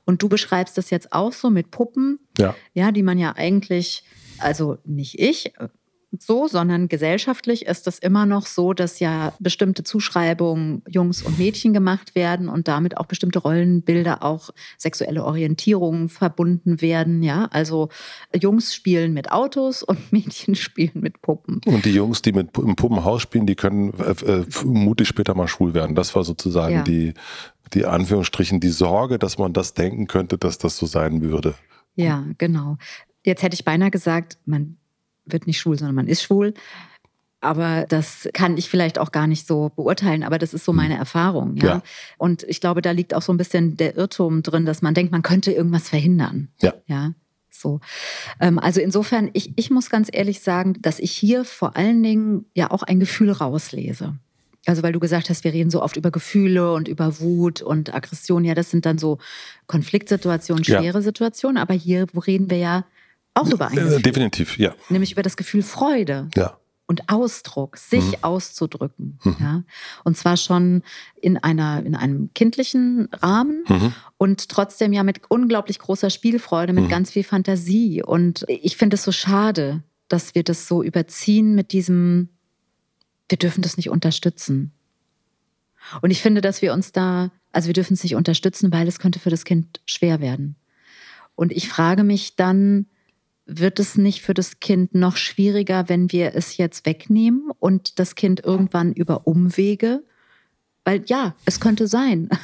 Und 0.04 0.23
du 0.23 0.28
beschreibst 0.28 0.76
das 0.76 0.90
jetzt 0.90 1.14
auch 1.14 1.33
so 1.33 1.49
mit 1.49 1.71
Puppen, 1.71 2.18
Ja, 2.37 2.54
ja, 2.75 2.92
die 2.92 3.02
man 3.02 3.18
ja 3.18 3.37
eigentlich, 3.37 4.04
also 4.37 4.76
nicht 4.85 5.18
ich 5.18 5.54
so, 6.23 6.49
sondern 6.49 6.88
gesellschaftlich 6.88 7.66
ist 7.66 7.87
es 7.87 7.99
immer 7.99 8.26
noch 8.26 8.47
so, 8.47 8.73
dass 8.73 9.00
ja 9.00 9.33
bestimmte 9.40 9.85
Zuschreibungen 9.85 10.83
Jungs 10.88 11.23
und 11.23 11.38
Mädchen 11.38 11.73
gemacht 11.73 12.14
werden 12.14 12.49
und 12.49 12.68
damit 12.68 12.97
auch 12.97 13.06
bestimmte 13.06 13.38
Rollenbilder, 13.40 14.23
auch 14.23 14.50
sexuelle 14.78 15.25
Orientierungen 15.25 16.09
verbunden 16.09 16.80
werden. 16.80 17.23
Ja, 17.23 17.47
also 17.50 17.88
Jungs 18.35 18.75
spielen 18.75 19.12
mit 19.14 19.33
Autos 19.33 19.83
und 19.83 19.99
Mädchen 20.12 20.54
spielen 20.54 21.00
mit 21.00 21.21
Puppen. 21.23 21.61
und 21.66 21.85
die 21.85 21.92
Jungs, 21.94 22.23
die 22.23 22.33
mit 22.33 22.56
im 22.59 22.76
Puppenhaus 22.76 23.23
spielen, 23.23 23.47
die 23.47 23.54
können 23.56 23.92
äh, 23.99 24.11
äh, 24.25 24.44
mutig 24.64 25.09
später 25.09 25.35
mal 25.35 25.49
schwul 25.49 25.75
werden. 25.75 25.94
Das 25.94 26.14
war 26.14 26.25
sozusagen 26.25 26.75
Ja. 26.76 26.83
die, 26.83 27.14
die 27.73 27.85
Anführungsstrichen, 27.87 28.61
die 28.61 28.68
Sorge, 28.71 29.18
dass 29.18 29.38
man 29.38 29.52
das 29.52 29.75
denken 29.75 30.06
könnte, 30.06 30.38
dass 30.38 30.59
das 30.59 30.76
so 30.76 30.87
sein 30.87 31.23
würde. 31.23 31.54
Ja, 31.97 32.25
genau. 32.38 32.76
Jetzt 33.25 33.42
hätte 33.42 33.54
ich 33.54 33.64
beinahe 33.64 33.90
gesagt, 33.90 34.38
man 34.44 34.76
wird 35.26 35.47
nicht 35.47 35.59
schwul, 35.59 35.78
sondern 35.78 35.95
man 35.95 36.09
ist 36.09 36.23
schwul. 36.23 36.54
Aber 37.40 37.85
das 37.88 38.28
kann 38.33 38.57
ich 38.57 38.71
vielleicht 38.71 38.99
auch 38.99 39.12
gar 39.12 39.26
nicht 39.26 39.47
so 39.47 39.71
beurteilen, 39.76 40.23
aber 40.23 40.38
das 40.38 40.54
ist 40.54 40.64
so 40.64 40.73
meine 40.73 40.97
Erfahrung. 40.97 41.57
Ja? 41.57 41.66
Ja. 41.66 41.83
Und 42.16 42.43
ich 42.45 42.61
glaube, 42.61 42.81
da 42.81 42.90
liegt 42.90 43.12
auch 43.12 43.21
so 43.21 43.33
ein 43.33 43.37
bisschen 43.37 43.76
der 43.76 43.97
Irrtum 43.97 44.43
drin, 44.43 44.64
dass 44.64 44.81
man 44.81 44.95
denkt, 44.95 45.12
man 45.12 45.23
könnte 45.23 45.52
irgendwas 45.52 45.90
verhindern. 45.90 46.49
Ja. 46.62 46.73
Ja. 46.87 47.12
So. 47.50 47.81
Ähm, 48.40 48.59
also 48.59 48.81
insofern, 48.81 49.31
ich, 49.35 49.52
ich 49.57 49.71
muss 49.71 49.90
ganz 49.90 50.09
ehrlich 50.11 50.40
sagen, 50.40 50.76
dass 50.81 50.99
ich 50.99 51.12
hier 51.12 51.45
vor 51.45 51.76
allen 51.76 52.02
Dingen 52.02 52.47
ja 52.54 52.71
auch 52.71 52.83
ein 52.83 52.99
Gefühl 52.99 53.31
rauslese. 53.31 54.14
Also 54.66 54.83
weil 54.83 54.93
du 54.93 55.00
gesagt 55.00 55.28
hast, 55.28 55.45
wir 55.45 55.52
reden 55.52 55.71
so 55.71 55.83
oft 55.83 55.97
über 55.97 56.11
Gefühle 56.11 56.73
und 56.73 56.88
über 56.88 57.21
Wut 57.21 57.61
und 57.61 57.95
Aggression. 57.95 58.45
Ja, 58.45 58.54
das 58.54 58.71
sind 58.71 58.87
dann 58.87 58.97
so 58.97 59.19
Konfliktsituationen, 59.66 60.64
schwere 60.64 60.99
ja. 60.99 61.02
Situationen. 61.02 61.59
Aber 61.59 61.75
hier 61.75 62.07
reden 62.26 62.49
wir 62.49 62.57
ja 62.57 62.85
auch 63.35 63.49
über 63.49 63.69
ein 63.69 63.76
Gefühl. 63.76 64.03
Definitiv, 64.03 64.59
ja. 64.59 64.75
Nämlich 64.88 65.12
über 65.12 65.23
das 65.23 65.37
Gefühl 65.37 65.62
Freude. 65.62 66.29
Ja 66.37 66.57
und 66.87 67.09
Ausdruck, 67.09 67.76
sich 67.76 68.05
mhm. 68.05 68.17
auszudrücken. 68.23 69.19
Mhm. 69.25 69.37
Ja? 69.41 69.62
Und 70.05 70.17
zwar 70.17 70.37
schon 70.37 70.83
in, 71.21 71.38
einer, 71.38 71.85
in 71.85 71.95
einem 71.95 72.31
kindlichen 72.35 73.09
Rahmen 73.12 73.64
mhm. 73.69 73.95
und 74.19 74.49
trotzdem 74.49 74.93
ja 74.93 75.03
mit 75.03 75.23
unglaublich 75.31 75.79
großer 75.79 76.11
Spielfreude, 76.11 76.73
mit 76.73 76.85
mhm. 76.85 76.88
ganz 76.88 77.11
viel 77.11 77.25
Fantasie. 77.25 78.03
Und 78.03 78.45
ich 78.49 78.76
finde 78.76 78.97
es 78.97 79.03
so 79.03 79.12
schade, 79.12 79.83
dass 80.09 80.35
wir 80.35 80.45
das 80.45 80.69
so 80.69 80.83
überziehen 80.83 81.55
mit 81.55 81.73
diesem, 81.73 82.29
wir 83.29 83.38
dürfen 83.38 83.62
das 83.62 83.76
nicht 83.76 83.88
unterstützen. 83.88 84.73
Und 86.03 86.11
ich 86.11 86.21
finde, 86.21 86.41
dass 86.41 86.62
wir 86.62 86.73
uns 86.73 86.93
da, 86.93 87.31
also 87.53 87.67
wir 87.69 87.75
dürfen 87.75 87.95
es 87.95 88.03
nicht 88.03 88.14
unterstützen, 88.14 88.73
weil 88.73 88.88
es 88.88 88.99
könnte 88.99 89.19
für 89.19 89.31
das 89.31 89.45
Kind 89.45 89.81
schwer 89.87 90.21
werden. 90.21 90.57
Und 91.35 91.50
ich 91.50 91.69
frage 91.69 92.05
mich 92.05 92.37
dann, 92.37 92.87
wird 93.46 93.78
es 93.78 93.96
nicht 93.96 94.22
für 94.22 94.34
das 94.34 94.60
Kind 94.60 94.94
noch 94.94 95.16
schwieriger, 95.16 95.88
wenn 95.88 96.10
wir 96.10 96.34
es 96.34 96.56
jetzt 96.56 96.86
wegnehmen 96.86 97.50
und 97.58 97.98
das 97.98 98.14
Kind 98.14 98.44
irgendwann 98.44 98.92
über 98.92 99.26
Umwege? 99.26 100.02
Weil 100.84 101.02
ja, 101.06 101.34
es 101.44 101.60
könnte 101.60 101.86
sein. 101.86 102.28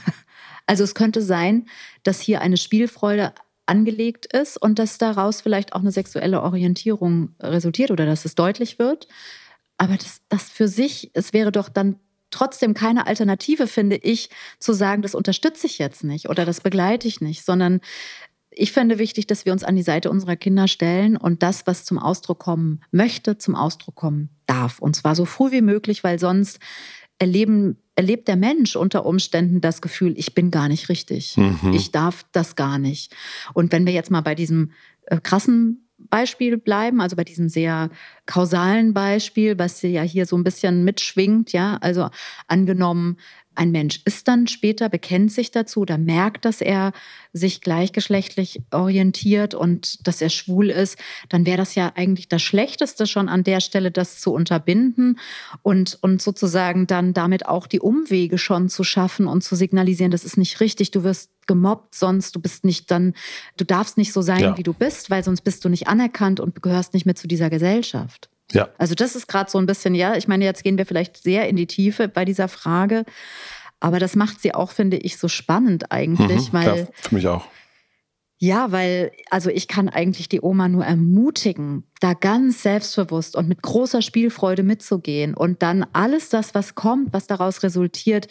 Also 0.66 0.84
es 0.84 0.94
könnte 0.94 1.20
sein, 1.20 1.66
dass 2.04 2.20
hier 2.20 2.42
eine 2.42 2.56
Spielfreude 2.56 3.34
angelegt 3.66 4.26
ist 4.32 4.56
und 4.56 4.78
dass 4.78 4.98
daraus 4.98 5.40
vielleicht 5.40 5.72
auch 5.72 5.80
eine 5.80 5.90
sexuelle 5.90 6.42
Orientierung 6.42 7.34
resultiert 7.40 7.90
oder 7.90 8.06
dass 8.06 8.24
es 8.24 8.36
deutlich 8.36 8.78
wird. 8.78 9.08
Aber 9.78 9.96
das, 9.96 10.20
das 10.28 10.48
für 10.48 10.68
sich, 10.68 11.10
es 11.12 11.32
wäre 11.32 11.50
doch 11.50 11.68
dann 11.68 11.98
trotzdem 12.30 12.74
keine 12.74 13.06
Alternative, 13.06 13.66
finde 13.66 13.96
ich, 13.96 14.30
zu 14.58 14.72
sagen, 14.72 15.02
das 15.02 15.16
unterstütze 15.16 15.66
ich 15.66 15.78
jetzt 15.78 16.04
nicht 16.04 16.28
oder 16.28 16.44
das 16.44 16.60
begleite 16.60 17.08
ich 17.08 17.20
nicht, 17.20 17.44
sondern 17.44 17.80
ich 18.50 18.72
finde 18.72 18.98
wichtig, 18.98 19.26
dass 19.26 19.44
wir 19.44 19.52
uns 19.52 19.62
an 19.62 19.76
die 19.76 19.82
Seite 19.82 20.10
unserer 20.10 20.36
Kinder 20.36 20.66
stellen 20.68 21.16
und 21.16 21.42
das, 21.42 21.66
was 21.66 21.84
zum 21.84 21.98
Ausdruck 21.98 22.40
kommen 22.40 22.80
möchte, 22.90 23.38
zum 23.38 23.54
Ausdruck 23.54 23.94
kommen 23.94 24.30
darf. 24.46 24.80
Und 24.80 24.96
zwar 24.96 25.14
so 25.14 25.24
früh 25.24 25.52
wie 25.52 25.60
möglich, 25.60 26.02
weil 26.02 26.18
sonst 26.18 26.58
erleben, 27.18 27.76
erlebt 27.94 28.26
der 28.28 28.36
Mensch 28.36 28.74
unter 28.76 29.06
Umständen 29.06 29.60
das 29.60 29.80
Gefühl, 29.80 30.14
ich 30.16 30.34
bin 30.34 30.50
gar 30.50 30.68
nicht 30.68 30.88
richtig. 30.88 31.36
Mhm. 31.36 31.72
Ich 31.74 31.92
darf 31.92 32.24
das 32.32 32.56
gar 32.56 32.78
nicht. 32.78 33.14
Und 33.54 33.72
wenn 33.72 33.86
wir 33.86 33.92
jetzt 33.92 34.10
mal 34.10 34.22
bei 34.22 34.34
diesem 34.34 34.72
äh, 35.06 35.18
krassen 35.20 35.86
Beispiel 36.08 36.56
bleiben, 36.56 37.00
also 37.00 37.14
bei 37.14 37.24
diesem 37.24 37.48
sehr 37.48 37.90
kausalen 38.26 38.94
Beispiel, 38.94 39.58
was 39.58 39.82
ja 39.82 40.02
hier 40.02 40.24
so 40.24 40.36
ein 40.36 40.44
bisschen 40.44 40.82
mitschwingt, 40.84 41.52
ja, 41.52 41.76
also 41.80 42.08
angenommen, 42.48 43.18
ein 43.56 43.72
Mensch 43.72 44.00
ist 44.04 44.28
dann 44.28 44.46
später, 44.46 44.88
bekennt 44.88 45.32
sich 45.32 45.50
dazu 45.50 45.80
oder 45.80 45.98
merkt, 45.98 46.44
dass 46.44 46.60
er 46.60 46.92
sich 47.32 47.60
gleichgeschlechtlich 47.60 48.62
orientiert 48.70 49.54
und 49.54 50.06
dass 50.06 50.22
er 50.22 50.30
schwul 50.30 50.70
ist, 50.70 50.98
dann 51.28 51.46
wäre 51.46 51.58
das 51.58 51.74
ja 51.74 51.92
eigentlich 51.94 52.28
das 52.28 52.42
Schlechteste 52.42 53.06
schon 53.06 53.28
an 53.28 53.44
der 53.44 53.60
Stelle, 53.60 53.90
das 53.90 54.20
zu 54.20 54.32
unterbinden 54.32 55.18
und, 55.62 55.98
und 56.00 56.22
sozusagen 56.22 56.86
dann 56.86 57.12
damit 57.12 57.46
auch 57.46 57.66
die 57.66 57.80
Umwege 57.80 58.38
schon 58.38 58.68
zu 58.68 58.84
schaffen 58.84 59.26
und 59.26 59.42
zu 59.42 59.56
signalisieren, 59.56 60.12
das 60.12 60.24
ist 60.24 60.36
nicht 60.36 60.60
richtig, 60.60 60.92
du 60.92 61.02
wirst 61.02 61.30
gemobbt, 61.46 61.94
sonst 61.96 62.36
du 62.36 62.40
bist 62.40 62.64
nicht 62.64 62.90
dann, 62.90 63.14
du 63.56 63.64
darfst 63.64 63.98
nicht 63.98 64.12
so 64.12 64.22
sein, 64.22 64.40
ja. 64.40 64.58
wie 64.58 64.62
du 64.62 64.72
bist, 64.72 65.10
weil 65.10 65.24
sonst 65.24 65.40
bist 65.42 65.64
du 65.64 65.68
nicht 65.68 65.88
anerkannt 65.88 66.38
und 66.38 66.62
gehörst 66.62 66.94
nicht 66.94 67.06
mehr 67.06 67.16
zu 67.16 67.26
dieser 67.26 67.50
Gesellschaft. 67.50 68.30
Ja. 68.52 68.68
Also 68.78 68.94
das 68.94 69.16
ist 69.16 69.28
gerade 69.28 69.50
so 69.50 69.58
ein 69.58 69.66
bisschen, 69.66 69.94
ja, 69.94 70.16
ich 70.16 70.28
meine, 70.28 70.44
jetzt 70.44 70.64
gehen 70.64 70.78
wir 70.78 70.86
vielleicht 70.86 71.16
sehr 71.16 71.48
in 71.48 71.56
die 71.56 71.66
Tiefe 71.66 72.08
bei 72.08 72.24
dieser 72.24 72.48
Frage, 72.48 73.04
aber 73.80 73.98
das 73.98 74.16
macht 74.16 74.40
sie 74.40 74.54
auch, 74.54 74.70
finde 74.70 74.98
ich, 74.98 75.16
so 75.16 75.28
spannend 75.28 75.90
eigentlich, 75.90 76.52
mhm, 76.52 76.56
weil. 76.56 76.78
Ja, 76.78 76.86
für 76.94 77.14
mich 77.14 77.26
auch. 77.26 77.44
Ja, 78.42 78.72
weil, 78.72 79.12
also 79.28 79.50
ich 79.50 79.68
kann 79.68 79.90
eigentlich 79.90 80.30
die 80.30 80.40
Oma 80.40 80.68
nur 80.68 80.84
ermutigen, 80.84 81.84
da 82.00 82.14
ganz 82.14 82.62
selbstbewusst 82.62 83.36
und 83.36 83.48
mit 83.48 83.60
großer 83.60 84.00
Spielfreude 84.00 84.62
mitzugehen 84.62 85.34
und 85.34 85.62
dann 85.62 85.84
alles 85.92 86.30
das, 86.30 86.54
was 86.54 86.74
kommt, 86.74 87.12
was 87.12 87.26
daraus 87.26 87.62
resultiert, 87.62 88.28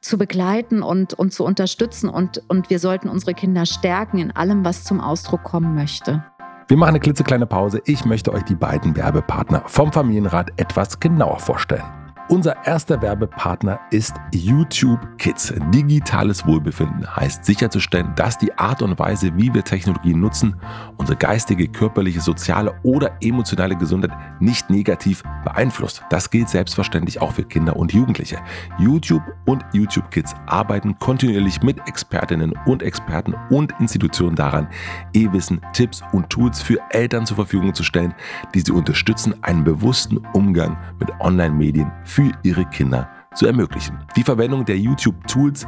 zu 0.00 0.18
begleiten 0.18 0.82
und, 0.82 1.14
und 1.14 1.32
zu 1.32 1.44
unterstützen. 1.44 2.08
Und, 2.08 2.42
und 2.48 2.70
wir 2.70 2.80
sollten 2.80 3.08
unsere 3.08 3.34
Kinder 3.34 3.66
stärken 3.66 4.18
in 4.18 4.32
allem, 4.32 4.64
was 4.64 4.82
zum 4.82 5.00
Ausdruck 5.00 5.44
kommen 5.44 5.76
möchte. 5.76 6.24
Wir 6.68 6.76
machen 6.76 6.90
eine 6.90 7.00
klitzekleine 7.00 7.46
Pause. 7.46 7.80
Ich 7.84 8.04
möchte 8.04 8.32
euch 8.32 8.42
die 8.42 8.56
beiden 8.56 8.96
Werbepartner 8.96 9.62
vom 9.66 9.92
Familienrat 9.92 10.50
etwas 10.56 10.98
genauer 10.98 11.38
vorstellen. 11.38 12.05
Unser 12.28 12.66
erster 12.66 13.00
Werbepartner 13.00 13.78
ist 13.92 14.16
YouTube 14.34 14.98
Kids. 15.16 15.54
Digitales 15.72 16.44
Wohlbefinden 16.44 17.06
heißt 17.14 17.44
sicherzustellen, 17.44 18.12
dass 18.16 18.36
die 18.36 18.52
Art 18.58 18.82
und 18.82 18.98
Weise, 18.98 19.30
wie 19.36 19.54
wir 19.54 19.62
Technologien 19.62 20.18
nutzen, 20.18 20.56
unsere 20.96 21.16
geistige, 21.16 21.68
körperliche, 21.68 22.20
soziale 22.20 22.74
oder 22.82 23.16
emotionale 23.20 23.76
Gesundheit 23.76 24.10
nicht 24.40 24.70
negativ 24.70 25.22
beeinflusst. 25.44 26.02
Das 26.10 26.28
gilt 26.28 26.48
selbstverständlich 26.48 27.20
auch 27.20 27.30
für 27.30 27.44
Kinder 27.44 27.76
und 27.76 27.92
Jugendliche. 27.92 28.38
YouTube 28.76 29.22
und 29.44 29.64
YouTube 29.72 30.10
Kids 30.10 30.34
arbeiten 30.46 30.98
kontinuierlich 30.98 31.62
mit 31.62 31.78
Expertinnen 31.86 32.54
und 32.66 32.82
Experten 32.82 33.36
und 33.50 33.72
Institutionen 33.78 34.34
daran, 34.34 34.66
E-Wissen, 35.14 35.60
Tipps 35.72 36.02
und 36.10 36.28
Tools 36.28 36.60
für 36.60 36.80
Eltern 36.90 37.24
zur 37.24 37.36
Verfügung 37.36 37.72
zu 37.72 37.84
stellen, 37.84 38.12
die 38.52 38.60
sie 38.60 38.72
unterstützen, 38.72 39.32
einen 39.42 39.62
bewussten 39.62 40.16
Umgang 40.32 40.76
mit 40.98 41.08
Online-Medien 41.20 41.92
für 42.16 42.32
ihre 42.44 42.64
Kinder 42.64 43.10
zu 43.34 43.46
ermöglichen. 43.46 43.98
Die 44.16 44.22
Verwendung 44.22 44.64
der 44.64 44.78
YouTube-Tools 44.78 45.66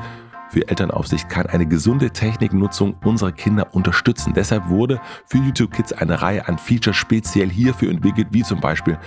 für 0.49 0.69
Elternaufsicht 0.69 1.29
kann 1.29 1.47
eine 1.47 1.67
gesunde 1.67 2.11
Techniknutzung 2.11 2.97
unserer 3.05 3.33
Kinder 3.33 3.75
unterstützen. 3.75 4.33
Deshalb 4.35 4.69
wurde 4.69 5.01
für 5.27 5.39
YouTube 5.39 5.73
Kids 5.73 5.93
eine 5.93 6.21
Reihe 6.21 6.47
an 6.49 6.59
Features 6.59 6.97
speziell 6.97 7.51
hierfür 7.51 7.91
entwickelt, 7.91 8.29
wie 8.31 8.43
zum 8.43 8.61
Beispiel 8.61 8.99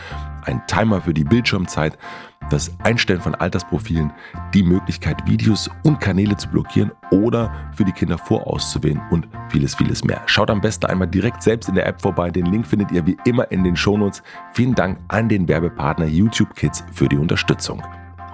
ein 0.46 0.66
Timer 0.68 1.02
für 1.02 1.14
die 1.14 1.24
Bildschirmzeit, 1.24 1.98
das 2.50 2.72
Einstellen 2.84 3.22
von 3.22 3.36
Altersprofilen, 3.36 4.12
die 4.54 4.64
Möglichkeit, 4.64 5.26
Videos 5.28 5.70
und 5.84 6.00
Kanäle 6.00 6.36
zu 6.36 6.50
blockieren 6.50 6.92
oder 7.12 7.52
für 7.74 7.86
die 7.86 7.92
Kinder 7.92 8.18
vorauszuwählen 8.18 9.02
und 9.10 9.28
vieles, 9.50 9.76
vieles 9.76 10.04
mehr. 10.04 10.22
Schaut 10.26 10.50
am 10.50 10.62
besten 10.62 10.88
einmal 10.88 11.08
direkt 11.08 11.44
selbst 11.44 11.70
in 11.70 11.76
der 11.76 11.86
App 11.86 12.02
vorbei. 12.02 12.30
Den 12.30 12.48
Link 12.48 12.68
findet 12.68 12.92
ihr 12.92 13.06
wie 13.06 13.18
immer 13.26 13.50
in 13.52 13.64
den 13.64 13.76
Shownotes. 13.76 14.24
Vielen 14.54 14.76
Dank 14.76 15.00
an 15.08 15.30
den 15.30 15.48
Werbepartner 15.48 16.06
YouTube 16.06 16.54
Kids 16.56 16.84
für 16.92 17.08
die 17.08 17.18
Unterstützung. 17.18 17.82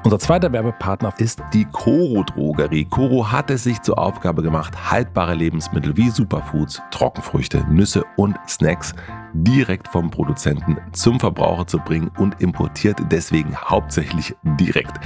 Unser 0.07 0.19
zweiter 0.19 0.53
Werbepartner 0.53 1.13
ist 1.17 1.43
die 1.51 1.65
Coro 1.65 2.23
Drogerie. 2.23 2.85
Coro 2.85 3.29
hat 3.29 3.49
es 3.49 3.65
sich 3.65 3.81
zur 3.81 3.99
Aufgabe 3.99 4.41
gemacht, 4.41 4.89
haltbare 4.89 5.33
Lebensmittel 5.33 5.97
wie 5.97 6.09
Superfoods, 6.09 6.81
Trockenfrüchte, 6.91 7.65
Nüsse 7.69 8.05
und 8.15 8.37
Snacks 8.47 8.95
direkt 9.33 9.87
vom 9.87 10.09
Produzenten 10.09 10.77
zum 10.91 11.19
Verbraucher 11.19 11.67
zu 11.67 11.79
bringen 11.79 12.11
und 12.17 12.41
importiert 12.41 12.99
deswegen 13.11 13.55
hauptsächlich 13.55 14.35
direkt. 14.59 14.99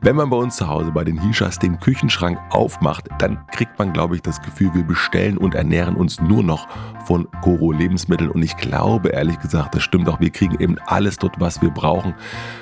Wenn 0.00 0.16
man 0.16 0.30
bei 0.30 0.36
uns 0.36 0.56
zu 0.56 0.68
Hause 0.68 0.90
bei 0.92 1.04
den 1.04 1.20
Hishas 1.20 1.58
den 1.58 1.78
Küchenschrank 1.78 2.38
aufmacht, 2.50 3.08
dann 3.18 3.46
kriegt 3.52 3.78
man, 3.78 3.92
glaube 3.92 4.16
ich, 4.16 4.22
das 4.22 4.40
Gefühl, 4.40 4.74
wir 4.74 4.84
bestellen 4.84 5.38
und 5.38 5.54
ernähren 5.54 5.96
uns 5.96 6.20
nur 6.20 6.42
noch 6.42 6.68
von 7.06 7.28
Coro 7.42 7.72
Lebensmitteln 7.72 8.30
und 8.30 8.42
ich 8.42 8.56
glaube 8.56 9.10
ehrlich 9.10 9.38
gesagt, 9.38 9.74
das 9.74 9.82
stimmt 9.82 10.08
auch, 10.08 10.20
wir 10.20 10.30
kriegen 10.30 10.60
eben 10.60 10.76
alles 10.86 11.16
dort, 11.16 11.40
was 11.40 11.62
wir 11.62 11.70
brauchen. 11.70 12.14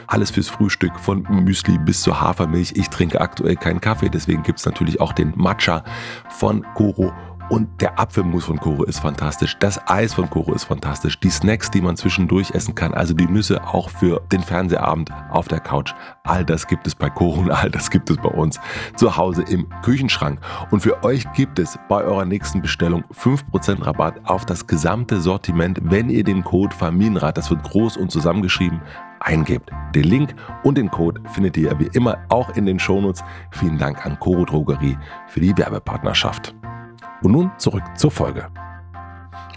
Alles 0.07 0.31
fürs 0.31 0.49
Frühstück, 0.49 0.99
von 0.99 1.27
Müsli 1.29 1.79
bis 1.79 2.03
zur 2.03 2.21
Hafermilch. 2.21 2.73
Ich 2.77 2.89
trinke 2.89 3.21
aktuell 3.21 3.57
keinen 3.57 3.81
Kaffee, 3.81 4.09
deswegen 4.09 4.43
gibt 4.43 4.61
es 4.61 4.67
natürlich 4.67 5.01
auch 5.01 5.13
den 5.13 5.33
Matcha 5.37 5.83
von 6.29 6.65
Coro 6.75 7.13
und 7.49 7.81
der 7.81 7.99
Apfelmus 7.99 8.45
von 8.45 8.59
Koro 8.59 8.85
ist 8.85 8.99
fantastisch. 8.99 9.57
Das 9.59 9.81
Eis 9.88 10.15
von 10.15 10.29
Koro 10.29 10.53
ist 10.53 10.65
fantastisch. 10.65 11.19
Die 11.21 11.31
Snacks, 11.31 11.71
die 11.71 11.81
man 11.81 11.97
zwischendurch 11.97 12.50
essen 12.53 12.75
kann. 12.75 12.93
Also 12.93 13.15
die 13.15 13.26
Nüsse 13.26 13.65
auch 13.65 13.91
für 13.91 14.21
den 14.33 14.43
Fernsehabend 14.43 15.11
auf 15.31 15.49
der 15.49 15.61
Couch. 15.61 15.95
All 16.25 16.45
das 16.45 16.67
gibt 16.67 16.87
es 16.87 16.95
bei 16.95 17.09
Koro 17.09 17.41
und 17.41 17.50
all 17.50 17.71
das 17.71 17.91
gibt 17.91 18.11
es 18.11 18.17
bei 18.17 18.29
uns 18.29 18.59
zu 18.97 19.17
Hause 19.17 19.45
im 19.49 19.69
Küchenschrank. 19.83 20.41
Und 20.71 20.81
für 20.81 21.03
euch 21.05 21.25
gibt 21.35 21.59
es 21.59 21.79
bei 21.88 22.03
eurer 22.03 22.25
nächsten 22.25 22.62
Bestellung 22.62 23.05
5% 23.12 23.87
Rabatt 23.87 24.21
auf 24.25 24.45
das 24.45 24.67
gesamte 24.67 25.21
Sortiment, 25.21 25.79
wenn 25.83 26.11
ihr 26.11 26.25
den 26.25 26.43
Code 26.43 26.75
Familienrat, 26.75 27.38
das 27.38 27.50
wird 27.50 27.62
groß 27.62 27.97
und 27.97 28.11
zusammengeschrieben, 28.11 28.81
eingebt. 29.21 29.71
Den 29.95 30.05
Link 30.05 30.35
und 30.62 30.79
den 30.79 30.91
Code 30.91 31.21
findet 31.33 31.57
ihr 31.57 31.79
wie 31.79 31.88
immer 31.93 32.19
auch 32.29 32.50
in 32.57 32.67
den 32.67 32.79
Shownotes. 32.79 33.23
Vielen 33.50 33.79
Dank 33.79 34.05
an 34.05 34.19
Coro 34.19 34.45
Drogerie 34.45 34.99
für 35.29 35.41
die 35.41 35.57
Werbepartnerschaft. 35.57 36.55
Und 37.23 37.33
nun 37.33 37.51
zurück 37.59 37.83
zur 37.97 38.11
Folge. 38.11 38.49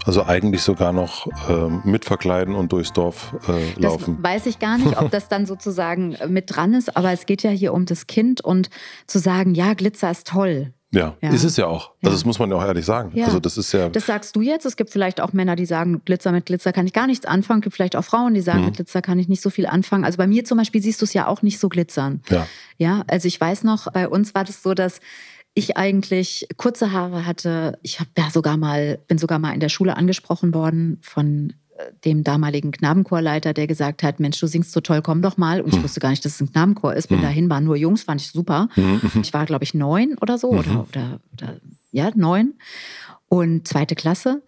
Also 0.06 0.24
eigentlich 0.24 0.62
sogar 0.62 0.92
noch 0.92 1.26
äh, 1.48 1.68
mit 1.86 2.06
verkleiden 2.06 2.54
und 2.54 2.72
durchs 2.72 2.92
Dorf 2.92 3.36
äh, 3.48 3.78
laufen. 3.80 4.18
Das 4.22 4.32
weiß 4.32 4.46
ich 4.46 4.58
gar 4.58 4.78
nicht, 4.78 4.98
ob 5.00 5.10
das 5.10 5.28
dann 5.28 5.44
sozusagen 5.44 6.16
mit 6.28 6.56
dran 6.56 6.72
ist, 6.72 6.96
aber 6.96 7.12
es 7.12 7.26
geht 7.26 7.42
ja 7.42 7.50
hier 7.50 7.74
um 7.74 7.84
das 7.84 8.06
Kind 8.06 8.40
und 8.40 8.70
zu 9.06 9.18
sagen, 9.18 9.54
ja, 9.54 9.74
Glitzer 9.74 10.10
ist 10.10 10.26
toll. 10.26 10.72
Ja, 10.92 11.14
Ja. 11.20 11.30
ist 11.30 11.44
es 11.44 11.56
ja 11.56 11.66
auch. 11.66 11.90
Ja. 12.00 12.08
Also 12.08 12.16
das 12.16 12.24
muss 12.24 12.38
man 12.40 12.50
ja 12.50 12.56
auch 12.56 12.64
ehrlich 12.64 12.84
sagen. 12.84 13.12
Ja. 13.14 13.26
Also 13.26 13.38
das 13.38 13.56
ist 13.58 13.70
ja. 13.72 13.90
Das 13.90 14.06
sagst 14.06 14.34
du 14.34 14.40
jetzt. 14.40 14.64
Es 14.66 14.76
gibt 14.76 14.90
vielleicht 14.90 15.20
auch 15.20 15.32
Männer, 15.32 15.54
die 15.54 15.66
sagen, 15.66 16.00
Glitzer 16.04 16.32
mit 16.32 16.46
Glitzer 16.46 16.72
kann 16.72 16.86
ich 16.86 16.92
gar 16.92 17.06
nichts 17.06 17.26
anfangen. 17.26 17.60
Es 17.60 17.64
gibt 17.64 17.76
vielleicht 17.76 17.94
auch 17.94 18.02
Frauen, 18.02 18.34
die 18.34 18.40
sagen, 18.40 18.60
Mhm. 18.60 18.64
mit 18.66 18.76
Glitzer 18.76 19.00
kann 19.02 19.18
ich 19.18 19.28
nicht 19.28 19.42
so 19.42 19.50
viel 19.50 19.66
anfangen. 19.66 20.04
Also 20.04 20.16
bei 20.16 20.26
mir 20.26 20.44
zum 20.44 20.58
Beispiel 20.58 20.82
siehst 20.82 21.00
du 21.00 21.04
es 21.04 21.12
ja 21.12 21.26
auch 21.28 21.42
nicht 21.42 21.60
so 21.60 21.68
glitzern. 21.68 22.22
ja. 22.30 22.46
Ja, 22.78 23.04
also 23.08 23.28
ich 23.28 23.38
weiß 23.40 23.62
noch, 23.64 23.92
bei 23.92 24.08
uns 24.08 24.34
war 24.34 24.42
das 24.44 24.62
so, 24.62 24.72
dass 24.74 25.00
ich 25.54 25.76
eigentlich 25.76 26.46
kurze 26.56 26.92
Haare 26.92 27.26
hatte. 27.26 27.78
Ich 27.82 28.00
habe 28.00 28.10
ja 28.16 28.30
sogar 28.30 28.56
mal, 28.56 28.98
bin 29.08 29.18
sogar 29.18 29.38
mal 29.38 29.52
in 29.52 29.60
der 29.60 29.68
Schule 29.68 29.96
angesprochen 29.96 30.54
worden 30.54 30.98
von 31.02 31.54
äh, 31.76 31.92
dem 32.04 32.22
damaligen 32.24 32.70
Knabenchorleiter, 32.70 33.52
der 33.52 33.66
gesagt 33.66 34.02
hat, 34.02 34.20
Mensch, 34.20 34.38
du 34.38 34.46
singst 34.46 34.72
so 34.72 34.80
toll, 34.80 35.02
komm 35.02 35.22
doch 35.22 35.36
mal. 35.36 35.60
Und 35.60 35.68
ich 35.70 35.76
Hm. 35.76 35.82
wusste 35.82 36.00
gar 36.00 36.10
nicht, 36.10 36.24
dass 36.24 36.34
es 36.34 36.40
ein 36.40 36.52
Knabenchor 36.52 36.94
ist. 36.94 37.08
Bin 37.08 37.18
Hm. 37.18 37.24
dahin, 37.24 37.50
waren 37.50 37.64
nur 37.64 37.76
Jungs, 37.76 38.04
fand 38.04 38.20
ich 38.20 38.28
super. 38.30 38.68
Mhm, 38.76 39.00
mhm. 39.02 39.20
Ich 39.22 39.32
war, 39.34 39.44
glaube 39.44 39.64
ich, 39.64 39.74
neun 39.74 40.16
oder 40.20 40.38
so 40.38 40.52
Mhm. 40.52 40.58
oder, 40.58 40.86
oder, 40.88 41.20
oder 41.32 41.56
ja, 41.92 42.10
neun. 42.14 42.54
Und 43.28 43.66
zweite 43.66 43.94
Klasse. 43.96 44.42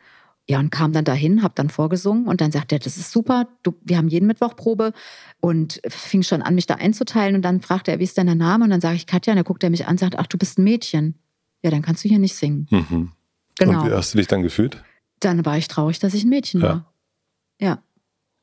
Ja, 0.48 0.58
und 0.58 0.70
kam 0.70 0.92
dann 0.92 1.04
dahin, 1.04 1.42
habe 1.42 1.54
dann 1.54 1.70
vorgesungen 1.70 2.26
und 2.26 2.40
dann 2.40 2.50
sagte 2.50 2.74
er, 2.74 2.78
das 2.80 2.96
ist 2.96 3.12
super, 3.12 3.46
du, 3.62 3.74
wir 3.84 3.96
haben 3.96 4.08
jeden 4.08 4.26
Mittwoch 4.26 4.56
Probe 4.56 4.92
und 5.40 5.80
fing 5.88 6.22
schon 6.24 6.42
an, 6.42 6.56
mich 6.56 6.66
da 6.66 6.74
einzuteilen 6.74 7.36
und 7.36 7.42
dann 7.42 7.60
fragte 7.60 7.92
er, 7.92 8.00
wie 8.00 8.04
ist 8.04 8.16
denn 8.18 8.26
der 8.26 8.34
Name? 8.34 8.64
Und 8.64 8.70
dann 8.70 8.80
sage 8.80 8.96
ich 8.96 9.06
Katja 9.06 9.32
und 9.32 9.36
dann 9.36 9.44
guckt 9.44 9.62
er 9.62 9.70
mich 9.70 9.86
an 9.86 9.92
und 9.92 10.00
sagt, 10.00 10.18
ach, 10.18 10.26
du 10.26 10.38
bist 10.38 10.58
ein 10.58 10.64
Mädchen. 10.64 11.14
Ja, 11.62 11.70
dann 11.70 11.82
kannst 11.82 12.04
du 12.04 12.08
hier 12.08 12.18
nicht 12.18 12.34
singen. 12.34 12.66
Mhm. 12.70 13.12
Genau. 13.58 13.82
Und 13.84 13.90
wie 13.90 13.94
hast 13.94 14.14
du 14.14 14.18
dich 14.18 14.26
dann 14.26 14.42
gefühlt? 14.42 14.82
Dann 15.20 15.46
war 15.46 15.56
ich 15.58 15.68
traurig, 15.68 16.00
dass 16.00 16.12
ich 16.12 16.24
ein 16.24 16.28
Mädchen 16.28 16.60
Ja. 16.60 16.68
war. 16.68 16.92
Ja. 17.60 17.82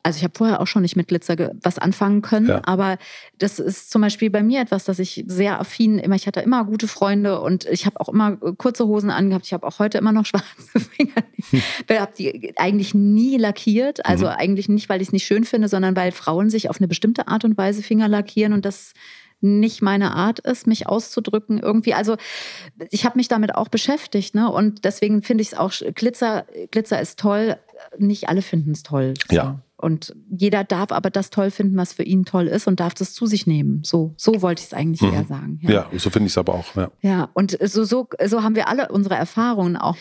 Also 0.09 0.17
ich 0.17 0.23
habe 0.23 0.33
vorher 0.35 0.59
auch 0.59 0.65
schon 0.67 0.81
nicht 0.81 0.95
mit 0.95 1.07
Glitzer 1.07 1.35
was 1.61 1.77
anfangen 1.77 2.21
können, 2.23 2.47
Ja. 2.47 2.61
aber 2.65 2.97
das 3.37 3.59
ist 3.59 3.91
zum 3.91 4.01
Beispiel 4.01 4.29
bei 4.31 4.41
mir 4.41 4.59
etwas, 4.59 4.85
dass 4.85 4.97
ich 4.97 5.23
sehr 5.27 5.59
affin 5.59 5.99
immer, 5.99 6.15
ich 6.15 6.25
hatte 6.25 6.39
immer 6.39 6.65
gute 6.65 6.87
Freunde 6.87 7.39
und 7.41 7.65
ich 7.65 7.85
habe 7.85 7.99
auch 7.99 8.09
immer 8.09 8.37
äh, 8.41 8.53
kurze 8.57 8.87
Hosen 8.87 9.11
angehabt. 9.11 9.45
Ich 9.45 9.53
habe 9.53 9.67
auch 9.67 9.77
heute 9.77 9.99
immer 9.99 10.11
noch 10.11 10.25
schwarze 10.25 10.79
Finger. 10.79 11.13
Ich 11.37 11.99
habe 11.99 12.11
die 12.17 12.53
eigentlich 12.57 12.93
nie 12.95 13.37
lackiert. 13.37 14.05
Also 14.05 14.25
Mhm. 14.25 14.31
eigentlich 14.37 14.67
nicht, 14.69 14.89
weil 14.89 15.01
ich 15.01 15.09
es 15.09 15.13
nicht 15.13 15.25
schön 15.27 15.43
finde, 15.43 15.67
sondern 15.67 15.95
weil 15.95 16.11
Frauen 16.11 16.49
sich 16.49 16.69
auf 16.71 16.79
eine 16.79 16.87
bestimmte 16.87 17.27
Art 17.27 17.45
und 17.45 17.55
Weise 17.57 17.83
Finger 17.83 18.07
lackieren 18.07 18.53
und 18.53 18.65
das 18.65 18.93
nicht 19.41 19.81
meine 19.81 20.15
Art 20.15 20.39
ist, 20.39 20.67
mich 20.67 20.87
auszudrücken 20.87 21.59
irgendwie. 21.59 21.93
Also 21.93 22.17
ich 22.89 23.05
habe 23.05 23.17
mich 23.17 23.27
damit 23.29 23.55
auch 23.55 23.69
beschäftigt, 23.69 24.35
ne? 24.35 24.51
Und 24.51 24.83
deswegen 24.83 25.21
finde 25.21 25.43
ich 25.43 25.49
es 25.53 25.57
auch 25.57 25.71
Glitzer. 25.95 26.45
Glitzer 26.71 26.99
ist 26.99 27.19
toll. 27.19 27.55
Nicht 27.97 28.27
alle 28.27 28.41
finden 28.41 28.71
es 28.71 28.83
toll. 28.83 29.13
So. 29.29 29.35
Ja. 29.35 29.59
Und 29.81 30.13
jeder 30.29 30.65
darf 30.65 30.91
aber 30.91 31.09
das 31.09 31.29
toll 31.29 31.51
finden, 31.51 31.77
was 31.77 31.93
für 31.93 32.03
ihn 32.03 32.25
toll 32.25 32.47
ist 32.47 32.67
und 32.67 32.81
darf 32.81 32.93
das 32.93 33.13
zu 33.13 33.25
sich 33.27 33.47
nehmen. 33.47 33.81
So, 33.83 34.13
so 34.17 34.41
wollte 34.41 34.59
ich 34.61 34.67
es 34.67 34.73
eigentlich 34.73 35.01
Mhm. 35.01 35.13
eher 35.13 35.23
sagen. 35.23 35.59
Ja, 35.61 35.87
so 35.97 36.09
finde 36.09 36.27
ich 36.27 36.33
es 36.33 36.37
aber 36.37 36.53
auch. 36.53 36.75
Ja. 36.75 36.91
Ja, 37.01 37.29
und 37.33 37.57
so, 37.63 37.85
so, 37.85 38.07
so 38.25 38.43
haben 38.43 38.55
wir 38.55 38.67
alle 38.67 38.89
unsere 38.89 39.15
Erfahrungen 39.15 39.77
auch. 39.77 39.95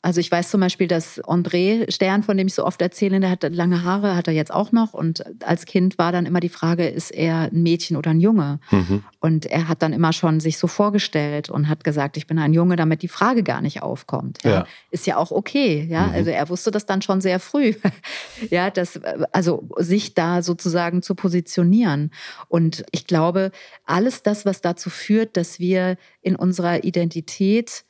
Also 0.00 0.20
ich 0.20 0.30
weiß 0.30 0.50
zum 0.50 0.60
Beispiel, 0.60 0.86
dass 0.86 1.20
André 1.24 1.90
Stern, 1.92 2.22
von 2.22 2.36
dem 2.36 2.46
ich 2.46 2.54
so 2.54 2.64
oft 2.64 2.80
erzähle, 2.80 3.18
der 3.18 3.30
hat 3.30 3.42
lange 3.52 3.82
Haare, 3.82 4.14
hat 4.14 4.28
er 4.28 4.32
jetzt 4.32 4.52
auch 4.52 4.70
noch. 4.70 4.94
Und 4.94 5.24
als 5.44 5.66
Kind 5.66 5.98
war 5.98 6.12
dann 6.12 6.24
immer 6.24 6.38
die 6.38 6.48
Frage, 6.48 6.86
ist 6.86 7.10
er 7.10 7.50
ein 7.52 7.62
Mädchen 7.64 7.96
oder 7.96 8.10
ein 8.12 8.20
Junge? 8.20 8.60
Mhm. 8.70 9.02
Und 9.18 9.46
er 9.46 9.66
hat 9.66 9.82
dann 9.82 9.92
immer 9.92 10.12
schon 10.12 10.38
sich 10.38 10.56
so 10.56 10.68
vorgestellt 10.68 11.50
und 11.50 11.68
hat 11.68 11.82
gesagt, 11.82 12.16
ich 12.16 12.28
bin 12.28 12.38
ein 12.38 12.52
Junge, 12.52 12.76
damit 12.76 13.02
die 13.02 13.08
Frage 13.08 13.42
gar 13.42 13.60
nicht 13.60 13.82
aufkommt. 13.82 14.38
Ja. 14.44 14.50
Ja. 14.50 14.66
Ist 14.92 15.06
ja 15.08 15.16
auch 15.16 15.32
okay. 15.32 15.86
Ja, 15.90 16.06
Mhm. 16.06 16.14
also 16.14 16.30
er 16.30 16.48
wusste 16.48 16.70
das 16.70 16.86
dann 16.86 17.02
schon 17.02 17.20
sehr 17.20 17.40
früh. 17.40 17.74
ja, 18.50 18.70
das, 18.70 19.00
also 19.32 19.68
sich 19.78 20.14
da 20.14 20.42
sozusagen 20.42 21.02
zu 21.02 21.16
positionieren. 21.16 22.12
Und 22.46 22.84
ich 22.92 23.06
glaube, 23.08 23.50
alles 23.84 24.22
das, 24.22 24.46
was 24.46 24.60
dazu 24.60 24.90
führt, 24.90 25.36
dass 25.36 25.58
wir 25.58 25.96
in 26.22 26.36
unserer 26.36 26.84
Identität, 26.84 27.84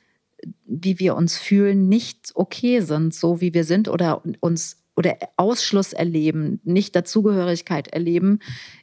wie 0.67 0.99
wir 0.99 1.17
uns 1.17 1.39
fühlen, 1.39 1.89
nicht 1.89 2.33
okay 2.35 2.81
sind, 2.81 3.15
so 3.15 3.41
wie 3.41 3.55
wir 3.55 3.65
sind 3.65 3.89
oder 3.89 4.23
uns 4.41 4.77
oder 4.97 5.17
Ausschluss 5.37 5.93
erleben, 5.93 6.61
nicht 6.65 6.97
Dazugehörigkeit 6.97 7.87
erleben, 7.89 8.41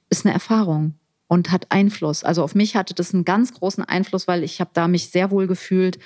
ist 0.09 0.25
eine 0.25 0.33
Erfahrung 0.33 0.93
und 1.27 1.51
hat 1.51 1.71
Einfluss. 1.71 2.23
Also 2.23 2.41
auf 2.41 2.55
mich 2.55 2.77
hatte 2.77 2.93
das 2.93 3.13
einen 3.13 3.25
ganz 3.25 3.53
großen 3.53 3.83
Einfluss, 3.83 4.25
weil 4.25 4.43
ich 4.43 4.61
habe 4.61 4.69
da 4.73 4.87
mich 4.87 5.09
sehr 5.09 5.29
wohl 5.29 5.45
gefühlt 5.45 5.99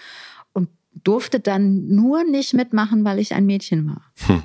und 0.51 0.67
durfte 1.03 1.39
dann 1.39 1.87
nur 1.89 2.23
nicht 2.23 2.55
mitmachen, 2.55 3.05
weil 3.05 3.19
ich 3.19 3.35
ein 3.35 3.45
Mädchen 3.45 3.87
war. 3.87 4.01
Hm. 4.25 4.43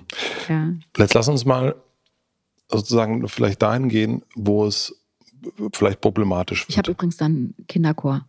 Ja. 0.48 0.74
Jetzt 0.98 1.14
lass 1.14 1.28
uns 1.28 1.46
mal 1.46 1.76
sozusagen 2.70 3.26
vielleicht 3.28 3.62
dahin 3.62 3.88
gehen, 3.88 4.22
wo 4.34 4.66
es 4.66 5.00
vielleicht 5.72 6.00
problematisch 6.00 6.66
Ich 6.68 6.76
habe 6.76 6.88
wird. 6.88 6.98
übrigens 6.98 7.16
dann 7.16 7.54
Kinderchor, 7.68 8.26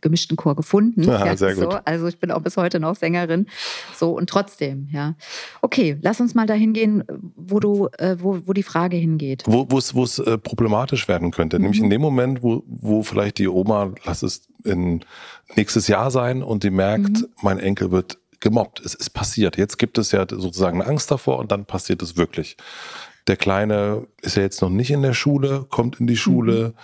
gemischten 0.00 0.36
Chor 0.36 0.56
gefunden. 0.56 1.08
Ah, 1.08 1.36
sehr 1.36 1.54
so. 1.56 1.68
gut. 1.68 1.80
Also 1.84 2.06
ich 2.06 2.18
bin 2.18 2.30
auch 2.30 2.42
bis 2.42 2.56
heute 2.56 2.80
noch 2.80 2.96
Sängerin. 2.96 3.46
So 3.94 4.16
und 4.16 4.28
trotzdem, 4.28 4.88
ja. 4.92 5.14
Okay, 5.62 5.98
lass 6.02 6.20
uns 6.20 6.34
mal 6.34 6.46
dahin 6.46 6.72
gehen, 6.72 7.04
wo 7.36 7.60
du, 7.60 7.88
äh, 7.98 8.16
wo, 8.18 8.40
wo 8.44 8.52
die 8.52 8.62
Frage 8.62 8.96
hingeht. 8.96 9.44
Wo 9.46 9.66
es 9.78 10.18
äh, 10.18 10.38
problematisch 10.38 11.08
werden 11.08 11.30
könnte. 11.30 11.58
Nämlich 11.58 11.78
Mhm. 11.78 11.84
in 11.84 11.90
dem 11.90 12.00
Moment, 12.00 12.42
wo, 12.42 12.62
wo 12.66 13.02
vielleicht 13.02 13.38
die 13.38 13.48
Oma, 13.48 13.92
lass 14.04 14.22
es 14.22 14.42
in 14.64 15.04
nächstes 15.54 15.88
Jahr 15.88 16.10
sein 16.10 16.42
und 16.42 16.62
die 16.64 16.70
merkt, 16.70 17.08
Mhm. 17.20 17.26
mein 17.42 17.58
Enkel 17.58 17.90
wird 17.90 18.18
gemobbt. 18.40 18.80
Es 18.84 18.94
ist 18.94 19.10
passiert. 19.10 19.56
Jetzt 19.56 19.78
gibt 19.78 19.96
es 19.98 20.12
ja 20.12 20.26
sozusagen 20.28 20.80
eine 20.80 20.90
Angst 20.90 21.10
davor 21.10 21.38
und 21.38 21.52
dann 21.52 21.64
passiert 21.64 22.02
es 22.02 22.16
wirklich. 22.16 22.56
Der 23.28 23.36
Kleine 23.36 24.06
ist 24.22 24.36
ja 24.36 24.42
jetzt 24.42 24.60
noch 24.62 24.70
nicht 24.70 24.90
in 24.90 25.02
der 25.02 25.14
Schule, 25.14 25.66
kommt 25.68 25.98
in 26.00 26.06
die 26.06 26.16
Schule 26.16 26.74
äh, 26.76 26.80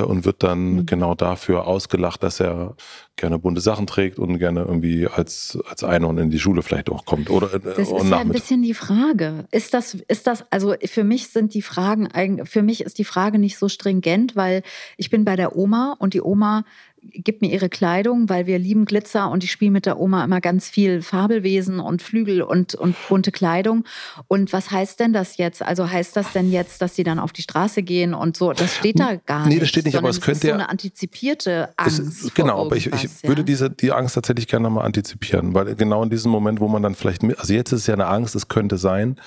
und 0.00 0.24
wird 0.24 0.42
dann 0.42 0.74
Mhm. 0.76 0.86
genau 0.86 1.14
dafür 1.14 1.66
ausgelacht, 1.66 2.22
dass 2.22 2.40
er 2.40 2.74
gerne 3.16 3.38
bunte 3.38 3.60
Sachen 3.60 3.86
trägt 3.86 4.18
und 4.18 4.38
gerne 4.38 4.60
irgendwie 4.62 5.06
als, 5.06 5.58
als 5.68 5.84
Einhorn 5.84 6.18
in 6.18 6.30
die 6.30 6.38
Schule 6.38 6.62
vielleicht 6.62 6.88
auch 6.90 7.04
kommt. 7.04 7.28
Oder 7.30 7.52
äh, 7.54 7.60
Das 7.60 7.78
ist 7.90 7.90
ja 7.90 8.18
ein 8.18 8.30
bisschen 8.30 8.62
die 8.62 8.74
Frage. 8.74 9.46
Ist 9.50 9.74
das, 9.74 9.94
ist 10.08 10.26
das, 10.26 10.44
also 10.50 10.74
für 10.84 11.04
mich 11.04 11.28
sind 11.28 11.52
die 11.54 11.62
Fragen 11.62 12.06
eigentlich, 12.06 12.48
für 12.48 12.62
mich 12.62 12.80
ist 12.80 12.98
die 12.98 13.04
Frage 13.04 13.38
nicht 13.38 13.58
so 13.58 13.68
stringent, 13.68 14.34
weil 14.34 14.62
ich 14.96 15.10
bin 15.10 15.24
bei 15.24 15.36
der 15.36 15.56
Oma 15.56 15.94
und 15.98 16.14
die 16.14 16.22
Oma 16.22 16.64
gibt 17.02 17.42
mir 17.42 17.50
ihre 17.50 17.68
Kleidung, 17.68 18.28
weil 18.28 18.46
wir 18.46 18.58
lieben 18.58 18.84
Glitzer 18.84 19.30
und 19.30 19.42
ich 19.42 19.50
spiele 19.50 19.70
mit 19.70 19.86
der 19.86 19.98
Oma 19.98 20.24
immer 20.24 20.40
ganz 20.40 20.68
viel 20.68 21.02
Fabelwesen 21.02 21.80
und 21.80 22.00
Flügel 22.00 22.42
und, 22.42 22.74
und 22.74 22.96
bunte 23.08 23.32
Kleidung. 23.32 23.84
Und 24.28 24.52
was 24.52 24.70
heißt 24.70 25.00
denn 25.00 25.12
das 25.12 25.36
jetzt? 25.36 25.62
Also 25.62 25.90
heißt 25.90 26.16
das 26.16 26.32
denn 26.32 26.50
jetzt, 26.52 26.80
dass 26.80 26.94
sie 26.94 27.02
dann 27.02 27.18
auf 27.18 27.32
die 27.32 27.42
Straße 27.42 27.82
gehen 27.82 28.14
und 28.14 28.36
so? 28.36 28.52
Das 28.52 28.76
steht 28.76 29.00
da 29.00 29.16
gar 29.16 29.46
nicht. 29.46 29.54
Nee, 29.54 29.60
das 29.60 29.68
steht 29.68 29.84
nicht, 29.84 29.96
aber 29.96 30.08
es 30.10 30.20
könnte 30.20 30.38
ist 30.38 30.42
so 30.42 30.48
ja- 30.48 30.54
eine 30.54 30.68
antizipierte 30.68 31.70
Angst. 31.76 31.98
ist, 31.98 32.34
genau, 32.34 32.66
aber 32.66 32.76
ich, 32.76 32.86
ich 32.86 32.92
irgendwas, 32.92 33.22
würde 33.24 33.40
ja? 33.42 33.46
diese 33.46 33.70
die 33.70 33.92
Angst 33.92 34.14
tatsächlich 34.14 34.46
gerne 34.46 34.70
mal 34.70 34.82
antizipieren, 34.82 35.54
weil 35.54 35.74
genau 35.74 36.02
in 36.02 36.10
diesem 36.10 36.30
Moment, 36.30 36.60
wo 36.60 36.68
man 36.68 36.82
dann 36.82 36.94
vielleicht, 36.94 37.22
mit, 37.22 37.38
also 37.38 37.52
jetzt 37.52 37.72
ist 37.72 37.80
es 37.80 37.86
ja 37.86 37.94
eine 37.94 38.06
Angst, 38.06 38.34
es 38.36 38.48
könnte 38.48 38.78
sein, 38.78 39.20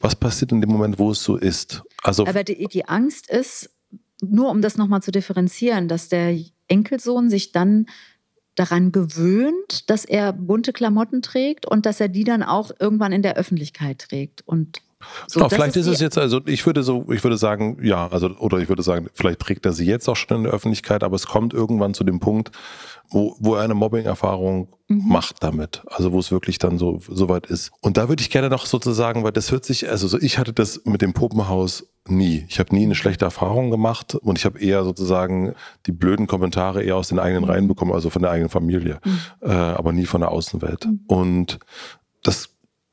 was 0.00 0.16
passiert 0.16 0.50
in 0.52 0.60
dem 0.60 0.70
Moment, 0.70 0.98
wo 0.98 1.10
es 1.12 1.22
so 1.22 1.36
ist? 1.36 1.82
Also 2.02 2.26
Aber 2.26 2.42
die, 2.42 2.66
die 2.66 2.88
Angst 2.88 3.30
ist, 3.30 3.70
nur 4.22 4.50
um 4.50 4.62
das 4.62 4.76
nochmal 4.76 5.02
zu 5.02 5.12
differenzieren, 5.12 5.88
dass 5.88 6.08
der 6.08 6.36
Enkelsohn 6.70 7.28
sich 7.28 7.52
dann 7.52 7.86
daran 8.54 8.92
gewöhnt, 8.92 9.88
dass 9.90 10.04
er 10.04 10.32
bunte 10.32 10.72
Klamotten 10.72 11.22
trägt 11.22 11.66
und 11.66 11.86
dass 11.86 12.00
er 12.00 12.08
die 12.08 12.24
dann 12.24 12.42
auch 12.42 12.70
irgendwann 12.78 13.12
in 13.12 13.22
der 13.22 13.36
Öffentlichkeit 13.36 13.98
trägt. 13.98 14.42
Und 14.46 14.78
so, 15.26 15.40
genau, 15.40 15.48
vielleicht 15.48 15.76
ist, 15.76 15.86
die- 15.86 15.92
es 15.92 16.00
jetzt, 16.00 16.18
also 16.18 16.40
ich 16.44 16.66
würde 16.66 16.82
so, 16.82 17.06
ich 17.10 17.24
würde 17.24 17.38
sagen, 17.38 17.78
ja, 17.82 18.08
also, 18.08 18.28
oder 18.36 18.58
ich 18.58 18.68
würde 18.68 18.82
sagen, 18.82 19.08
vielleicht 19.14 19.40
trägt 19.40 19.64
er 19.64 19.72
sie 19.72 19.86
jetzt 19.86 20.08
auch 20.08 20.16
schon 20.16 20.36
in 20.38 20.42
der 20.44 20.52
Öffentlichkeit, 20.52 21.02
aber 21.02 21.16
es 21.16 21.26
kommt 21.26 21.54
irgendwann 21.54 21.94
zu 21.94 22.04
dem 22.04 22.20
Punkt, 22.20 22.50
wo, 23.10 23.36
wo 23.38 23.54
er 23.56 23.62
eine 23.62 23.74
Mobbing-Erfahrung 23.74 24.68
Mhm. 24.88 25.04
macht 25.06 25.36
damit. 25.44 25.82
Also 25.86 26.10
wo 26.12 26.18
es 26.18 26.32
wirklich 26.32 26.58
dann 26.58 26.76
so, 26.76 27.00
so 27.08 27.28
weit 27.28 27.46
ist. 27.46 27.70
Und 27.80 27.96
da 27.96 28.08
würde 28.08 28.22
ich 28.22 28.30
gerne 28.30 28.48
noch 28.48 28.66
sozusagen, 28.66 29.22
weil 29.22 29.30
das 29.30 29.52
hört 29.52 29.64
sich, 29.64 29.88
also 29.88 30.08
so 30.08 30.18
ich 30.18 30.36
hatte 30.36 30.52
das 30.52 30.80
mit 30.84 31.00
dem 31.00 31.12
Puppenhaus 31.12 31.86
nie. 32.08 32.44
Ich 32.48 32.58
habe 32.58 32.74
nie 32.74 32.82
eine 32.86 32.96
schlechte 32.96 33.24
Erfahrung 33.24 33.70
gemacht 33.70 34.16
und 34.16 34.36
ich 34.36 34.44
habe 34.44 34.58
eher 34.58 34.82
sozusagen 34.82 35.54
die 35.86 35.92
blöden 35.92 36.26
Kommentare 36.26 36.82
eher 36.82 36.96
aus 36.96 37.06
den 37.08 37.20
eigenen 37.20 37.44
Reihen 37.44 37.68
bekommen, 37.68 37.92
also 37.92 38.10
von 38.10 38.22
der 38.22 38.32
eigenen 38.32 38.48
Familie, 38.50 38.98
Mhm. 39.04 39.18
äh, 39.42 39.50
aber 39.52 39.92
nie 39.92 40.06
von 40.06 40.22
der 40.22 40.32
Außenwelt. 40.32 40.86
Mhm. 40.86 41.00
Und 41.06 41.58
das 42.24 42.48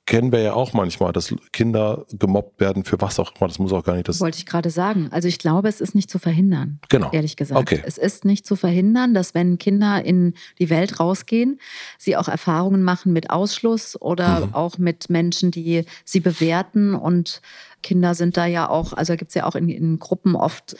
kennen 0.07 0.31
wir 0.31 0.39
ja 0.41 0.53
auch 0.53 0.73
manchmal, 0.73 1.11
dass 1.13 1.35
Kinder 1.51 2.05
gemobbt 2.17 2.59
werden 2.59 2.83
für 2.85 2.99
was 2.99 3.19
auch 3.19 3.33
immer. 3.35 3.47
Das 3.47 3.59
muss 3.59 3.71
auch 3.73 3.83
gar 3.83 3.93
nicht 3.95 4.07
das. 4.07 4.19
wollte 4.19 4.39
ich 4.39 4.45
gerade 4.47 4.69
sagen. 4.71 5.09
Also 5.11 5.27
ich 5.27 5.37
glaube, 5.37 5.67
es 5.67 5.81
ist 5.81 5.93
nicht 5.93 6.09
zu 6.09 6.17
verhindern. 6.17 6.79
Genau. 6.89 7.11
Ehrlich 7.11 7.35
gesagt. 7.35 7.59
Okay. 7.61 7.83
Es 7.85 7.97
ist 7.99 8.25
nicht 8.25 8.45
zu 8.47 8.55
verhindern, 8.55 9.13
dass 9.13 9.35
wenn 9.35 9.57
Kinder 9.59 10.03
in 10.03 10.33
die 10.57 10.69
Welt 10.71 10.99
rausgehen, 10.99 11.59
sie 11.99 12.17
auch 12.17 12.27
Erfahrungen 12.29 12.83
machen 12.83 13.13
mit 13.13 13.29
Ausschluss 13.29 14.01
oder 14.01 14.47
Mhm. 14.47 14.53
auch 14.55 14.77
mit 14.77 15.09
Menschen, 15.09 15.51
die 15.51 15.83
sie 16.05 16.21
bewerten. 16.21 16.95
Und 16.95 17.41
Kinder 17.83 18.15
sind 18.15 18.37
da 18.37 18.45
ja 18.45 18.69
auch, 18.69 18.93
also 18.93 19.15
gibt 19.17 19.29
es 19.29 19.35
ja 19.35 19.45
auch 19.45 19.55
in, 19.55 19.67
in 19.69 19.99
Gruppen 19.99 20.35
oft 20.35 20.75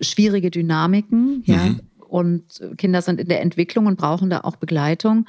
schwierige 0.00 0.50
Dynamiken. 0.50 1.42
Ja. 1.46 1.56
Mhm. 1.58 1.80
Und 2.12 2.60
Kinder 2.76 3.00
sind 3.00 3.18
in 3.18 3.28
der 3.28 3.40
Entwicklung 3.40 3.86
und 3.86 3.96
brauchen 3.96 4.28
da 4.28 4.40
auch 4.40 4.56
Begleitung. 4.56 5.26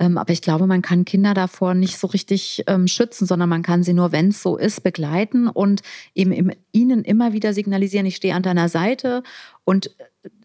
Ähm, 0.00 0.18
aber 0.18 0.32
ich 0.32 0.42
glaube, 0.42 0.66
man 0.66 0.82
kann 0.82 1.04
Kinder 1.04 1.32
davor 1.32 1.74
nicht 1.74 1.96
so 1.96 2.08
richtig 2.08 2.64
ähm, 2.66 2.88
schützen, 2.88 3.24
sondern 3.24 3.48
man 3.48 3.62
kann 3.62 3.84
sie 3.84 3.92
nur, 3.92 4.10
wenn 4.10 4.30
es 4.30 4.42
so 4.42 4.56
ist, 4.56 4.82
begleiten 4.82 5.46
und 5.46 5.82
eben 6.12 6.50
ihnen 6.72 7.04
immer 7.04 7.32
wieder 7.32 7.54
signalisieren, 7.54 8.04
ich 8.06 8.16
stehe 8.16 8.34
an 8.34 8.42
deiner 8.42 8.68
Seite 8.68 9.22
und 9.62 9.94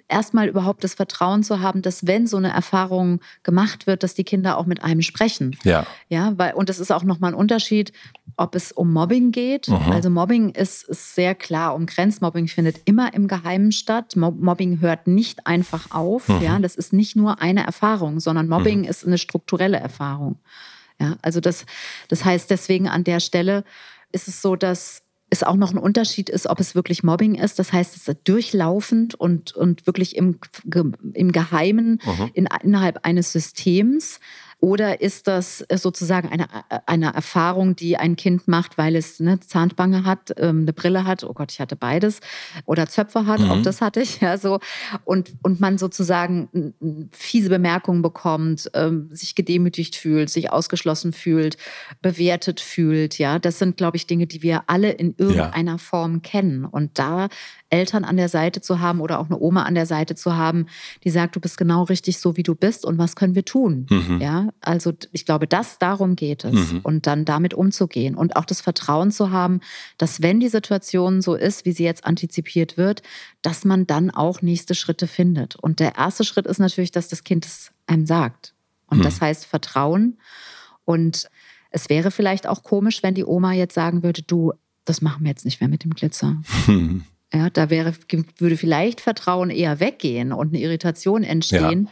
erstmal 0.09 0.47
überhaupt 0.47 0.83
das 0.83 0.95
Vertrauen 0.95 1.43
zu 1.43 1.61
haben, 1.61 1.81
dass 1.81 2.05
wenn 2.05 2.27
so 2.27 2.37
eine 2.37 2.51
Erfahrung 2.51 3.21
gemacht 3.43 3.87
wird, 3.87 4.03
dass 4.03 4.15
die 4.15 4.23
Kinder 4.23 4.57
auch 4.57 4.65
mit 4.65 4.83
einem 4.83 5.01
sprechen. 5.01 5.55
Ja. 5.63 5.85
Ja, 6.09 6.33
weil, 6.37 6.53
und 6.53 6.67
das 6.67 6.79
ist 6.79 6.91
auch 6.91 7.03
nochmal 7.03 7.31
ein 7.31 7.35
Unterschied, 7.35 7.93
ob 8.35 8.55
es 8.55 8.71
um 8.71 8.91
Mobbing 8.91 9.31
geht. 9.31 9.67
Mhm. 9.67 9.91
Also 9.91 10.09
Mobbing 10.09 10.49
ist, 10.49 10.83
ist 10.83 11.15
sehr 11.15 11.35
klar 11.35 11.75
umgrenzt. 11.75 12.21
Mobbing 12.21 12.47
findet 12.47 12.81
immer 12.85 13.13
im 13.13 13.27
Geheimen 13.27 13.71
statt. 13.71 14.15
Mobbing 14.15 14.81
hört 14.81 15.07
nicht 15.07 15.45
einfach 15.45 15.91
auf. 15.91 16.27
Mhm. 16.27 16.41
Ja, 16.41 16.59
das 16.59 16.75
ist 16.75 16.91
nicht 16.91 17.15
nur 17.15 17.41
eine 17.41 17.65
Erfahrung, 17.65 18.19
sondern 18.19 18.47
Mobbing 18.47 18.79
mhm. 18.79 18.85
ist 18.85 19.05
eine 19.05 19.17
strukturelle 19.17 19.77
Erfahrung. 19.77 20.39
Ja, 20.99 21.15
also 21.21 21.39
das, 21.39 21.65
das 22.09 22.25
heißt 22.25 22.49
deswegen 22.49 22.87
an 22.89 23.03
der 23.03 23.19
Stelle 23.19 23.63
ist 24.11 24.27
es 24.27 24.41
so, 24.41 24.55
dass 24.55 25.03
es 25.29 25.43
auch 25.43 25.55
noch 25.55 25.71
ein 25.71 25.77
Unterschied 25.77 26.29
ist, 26.29 26.47
ob 26.47 26.59
es 26.59 26.75
wirklich 26.75 27.03
Mobbing 27.03 27.35
ist. 27.35 27.59
Das 27.59 27.71
heißt, 27.71 27.95
es 27.95 28.07
ist 28.07 28.19
durchlaufend 28.23 29.15
und, 29.15 29.55
und 29.55 29.85
wirklich 29.85 30.15
im, 30.15 30.39
im 31.13 31.31
Geheimen 31.31 32.01
in, 32.33 32.47
innerhalb 32.63 33.05
eines 33.05 33.31
Systems. 33.31 34.19
Oder 34.61 34.99
ist 34.99 35.27
das 35.27 35.61
äh, 35.69 35.77
sozusagen 35.77 36.27
eine, 36.29 36.43
äh, 36.69 36.79
eine 36.85 37.13
Erfahrung, 37.13 37.75
die 37.75 37.95
ein 37.95 38.17
Kind 38.17 38.47
macht, 38.47 38.77
weil 38.77 38.95
es 38.95 39.21
eine 39.21 39.39
Zahnbange 39.39 40.03
hat, 40.03 40.33
ähm, 40.37 40.61
eine 40.61 40.73
Brille 40.73 41.05
hat, 41.05 41.23
oh 41.23 41.33
Gott, 41.33 41.51
ich 41.51 41.61
hatte 41.61 41.77
beides, 41.77 42.19
oder 42.65 42.87
Zöpfe 42.87 43.25
hat, 43.25 43.39
mhm. 43.39 43.51
auch 43.51 43.61
das 43.61 43.79
hatte 43.79 44.01
ich, 44.01 44.19
ja 44.21 44.37
so. 44.37 44.59
Und, 45.05 45.31
und 45.43 45.61
man 45.61 45.77
sozusagen 45.77 46.73
fiese 47.11 47.49
Bemerkungen 47.49 48.01
bekommt, 48.01 48.69
ähm, 48.73 49.09
sich 49.13 49.35
gedemütigt 49.35 49.95
fühlt, 49.95 50.29
sich 50.29 50.51
ausgeschlossen 50.51 51.13
fühlt, 51.13 51.55
bewertet 52.01 52.59
fühlt, 52.59 53.17
ja. 53.17 53.39
Das 53.39 53.59
sind, 53.59 53.77
glaube 53.77 53.95
ich, 53.95 54.07
Dinge, 54.07 54.27
die 54.27 54.43
wir 54.43 54.63
alle 54.67 54.91
in 54.91 55.15
irgendeiner 55.17 55.71
ja. 55.73 55.77
Form 55.77 56.21
kennen. 56.21 56.65
Und 56.65 56.99
da 56.99 57.29
Eltern 57.69 58.03
an 58.03 58.17
der 58.17 58.29
Seite 58.29 58.61
zu 58.61 58.79
haben 58.79 58.99
oder 58.99 59.19
auch 59.19 59.27
eine 59.27 59.39
Oma 59.39 59.63
an 59.63 59.75
der 59.75 59.85
Seite 59.85 60.15
zu 60.15 60.35
haben, 60.35 60.65
die 61.03 61.09
sagt, 61.09 61.35
du 61.35 61.39
bist 61.39 61.57
genau 61.57 61.83
richtig 61.83 62.19
so, 62.19 62.35
wie 62.35 62.43
du 62.43 62.55
bist 62.55 62.85
und 62.85 62.97
was 62.97 63.15
können 63.15 63.35
wir 63.35 63.45
tun? 63.45 63.85
Mhm. 63.89 64.19
Ja, 64.21 64.49
also 64.61 64.93
ich 65.11 65.25
glaube, 65.25 65.47
das 65.47 65.77
darum 65.77 66.15
geht 66.15 66.45
es 66.45 66.73
mhm. 66.73 66.79
und 66.83 67.07
dann 67.07 67.25
damit 67.25 67.53
umzugehen 67.53 68.15
und 68.15 68.35
auch 68.35 68.45
das 68.45 68.61
Vertrauen 68.61 69.11
zu 69.11 69.31
haben, 69.31 69.61
dass 69.97 70.21
wenn 70.21 70.39
die 70.39 70.49
Situation 70.49 71.21
so 71.21 71.35
ist, 71.35 71.65
wie 71.65 71.71
sie 71.71 71.83
jetzt 71.83 72.05
antizipiert 72.05 72.77
wird, 72.77 73.03
dass 73.41 73.65
man 73.65 73.85
dann 73.85 74.09
auch 74.09 74.41
nächste 74.41 74.75
Schritte 74.75 75.07
findet. 75.07 75.55
Und 75.55 75.79
der 75.79 75.95
erste 75.95 76.23
Schritt 76.23 76.47
ist 76.47 76.59
natürlich, 76.59 76.91
dass 76.91 77.07
das 77.07 77.23
Kind 77.23 77.45
es 77.45 77.71
einem 77.87 78.05
sagt. 78.05 78.53
Und 78.87 78.99
mhm. 78.99 79.03
das 79.03 79.21
heißt 79.21 79.45
Vertrauen. 79.45 80.17
Und 80.85 81.29
es 81.71 81.89
wäre 81.89 82.09
vielleicht 82.11 82.47
auch 82.47 82.63
komisch, 82.63 83.03
wenn 83.03 83.13
die 83.13 83.25
Oma 83.25 83.53
jetzt 83.53 83.75
sagen 83.75 84.01
würde, 84.03 84.23
du, 84.23 84.53
das 84.85 85.01
machen 85.01 85.23
wir 85.23 85.29
jetzt 85.29 85.45
nicht 85.45 85.61
mehr 85.61 85.69
mit 85.69 85.83
dem 85.83 85.93
Glitzer. 85.93 86.41
Ja, 87.33 87.49
da 87.49 87.69
wäre, 87.69 87.93
würde 88.37 88.57
vielleicht 88.57 89.01
Vertrauen 89.01 89.49
eher 89.49 89.79
weggehen 89.79 90.33
und 90.33 90.49
eine 90.49 90.59
Irritation 90.59 91.23
entstehen. 91.23 91.85
Ja. 91.85 91.91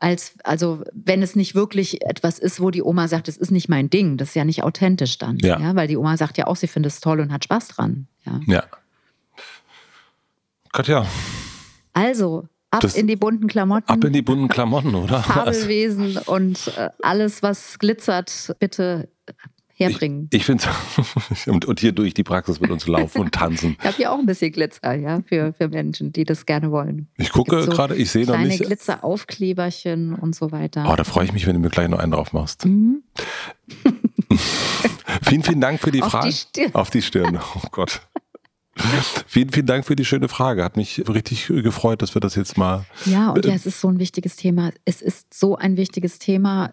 Als, 0.00 0.34
also, 0.44 0.84
wenn 0.92 1.22
es 1.22 1.34
nicht 1.34 1.56
wirklich 1.56 2.02
etwas 2.02 2.38
ist, 2.38 2.60
wo 2.60 2.70
die 2.70 2.84
Oma 2.84 3.08
sagt, 3.08 3.26
das 3.26 3.36
ist 3.36 3.50
nicht 3.50 3.68
mein 3.68 3.90
Ding, 3.90 4.16
das 4.16 4.28
ist 4.28 4.34
ja 4.36 4.44
nicht 4.44 4.62
authentisch 4.62 5.18
dann. 5.18 5.38
Ja. 5.38 5.58
ja 5.58 5.74
weil 5.74 5.88
die 5.88 5.96
Oma 5.96 6.16
sagt 6.16 6.38
ja 6.38 6.46
auch, 6.46 6.54
sie 6.54 6.68
findet 6.68 6.92
es 6.92 7.00
toll 7.00 7.18
und 7.18 7.32
hat 7.32 7.42
Spaß 7.42 7.68
dran. 7.68 8.06
Ja. 8.24 8.40
ja. 8.46 8.64
Katja. 10.72 11.04
Also, 11.94 12.46
ab 12.70 12.80
das, 12.82 12.94
in 12.94 13.08
die 13.08 13.16
bunten 13.16 13.48
Klamotten. 13.48 13.90
Ab 13.90 14.04
in 14.04 14.12
die 14.12 14.22
bunten 14.22 14.46
Klamotten, 14.46 14.94
oder? 14.94 15.20
Fabelwesen 15.24 16.16
und 16.26 16.68
äh, 16.76 16.90
alles, 17.02 17.42
was 17.42 17.80
glitzert, 17.80 18.54
bitte 18.60 19.08
herbringen. 19.78 20.28
Ich, 20.30 20.40
ich 20.40 20.44
finde 20.44 20.64
und, 21.46 21.64
und 21.64 21.80
hier 21.80 21.92
durch 21.92 22.14
die 22.14 22.24
Praxis 22.24 22.60
mit 22.60 22.70
uns 22.70 22.86
laufen 22.86 23.20
und 23.20 23.32
tanzen. 23.32 23.76
ich 23.78 23.84
habe 23.84 23.96
hier 23.96 24.12
auch 24.12 24.18
ein 24.18 24.26
bisschen 24.26 24.52
Glitzer, 24.52 24.94
ja, 24.94 25.22
für, 25.26 25.52
für 25.52 25.68
Menschen, 25.68 26.12
die 26.12 26.24
das 26.24 26.46
gerne 26.46 26.70
wollen. 26.70 27.08
Ich 27.16 27.30
gucke 27.30 27.62
so 27.62 27.70
gerade, 27.70 27.94
ich 27.94 28.10
sehe 28.10 28.26
noch 28.26 28.36
nicht. 28.38 28.56
Kleine 28.56 28.66
Glitzeraufkleberchen 28.66 30.14
und 30.14 30.34
so 30.34 30.50
weiter. 30.52 30.88
Oh, 30.90 30.96
da 30.96 31.04
freue 31.04 31.24
ich 31.24 31.32
mich, 31.32 31.46
wenn 31.46 31.54
du 31.54 31.60
mir 31.60 31.70
gleich 31.70 31.88
noch 31.88 31.98
einen 31.98 32.12
drauf 32.12 32.32
machst. 32.32 32.64
Mhm. 32.64 33.02
vielen, 35.22 35.42
vielen 35.42 35.60
Dank 35.60 35.80
für 35.80 35.92
die 35.92 36.00
Frage. 36.00 36.18
Auf 36.18 36.24
die 36.24 36.32
Stirn. 36.32 36.74
Auf 36.74 36.90
die 36.90 37.02
Stirn, 37.02 37.38
oh 37.54 37.68
Gott. 37.70 38.00
vielen, 39.26 39.50
vielen 39.50 39.66
Dank 39.66 39.84
für 39.84 39.96
die 39.96 40.04
schöne 40.04 40.28
Frage. 40.28 40.62
Hat 40.64 40.76
mich 40.76 41.02
richtig 41.08 41.46
gefreut, 41.48 42.02
dass 42.02 42.14
wir 42.14 42.20
das 42.20 42.34
jetzt 42.34 42.56
mal. 42.56 42.84
Ja, 43.04 43.30
und 43.30 43.44
ja, 43.44 43.54
es 43.54 43.66
ist 43.66 43.80
so 43.80 43.88
ein 43.88 43.98
wichtiges 43.98 44.36
Thema. 44.36 44.70
Es 44.84 45.02
ist 45.02 45.34
so 45.34 45.56
ein 45.56 45.76
wichtiges 45.76 46.18
Thema 46.18 46.72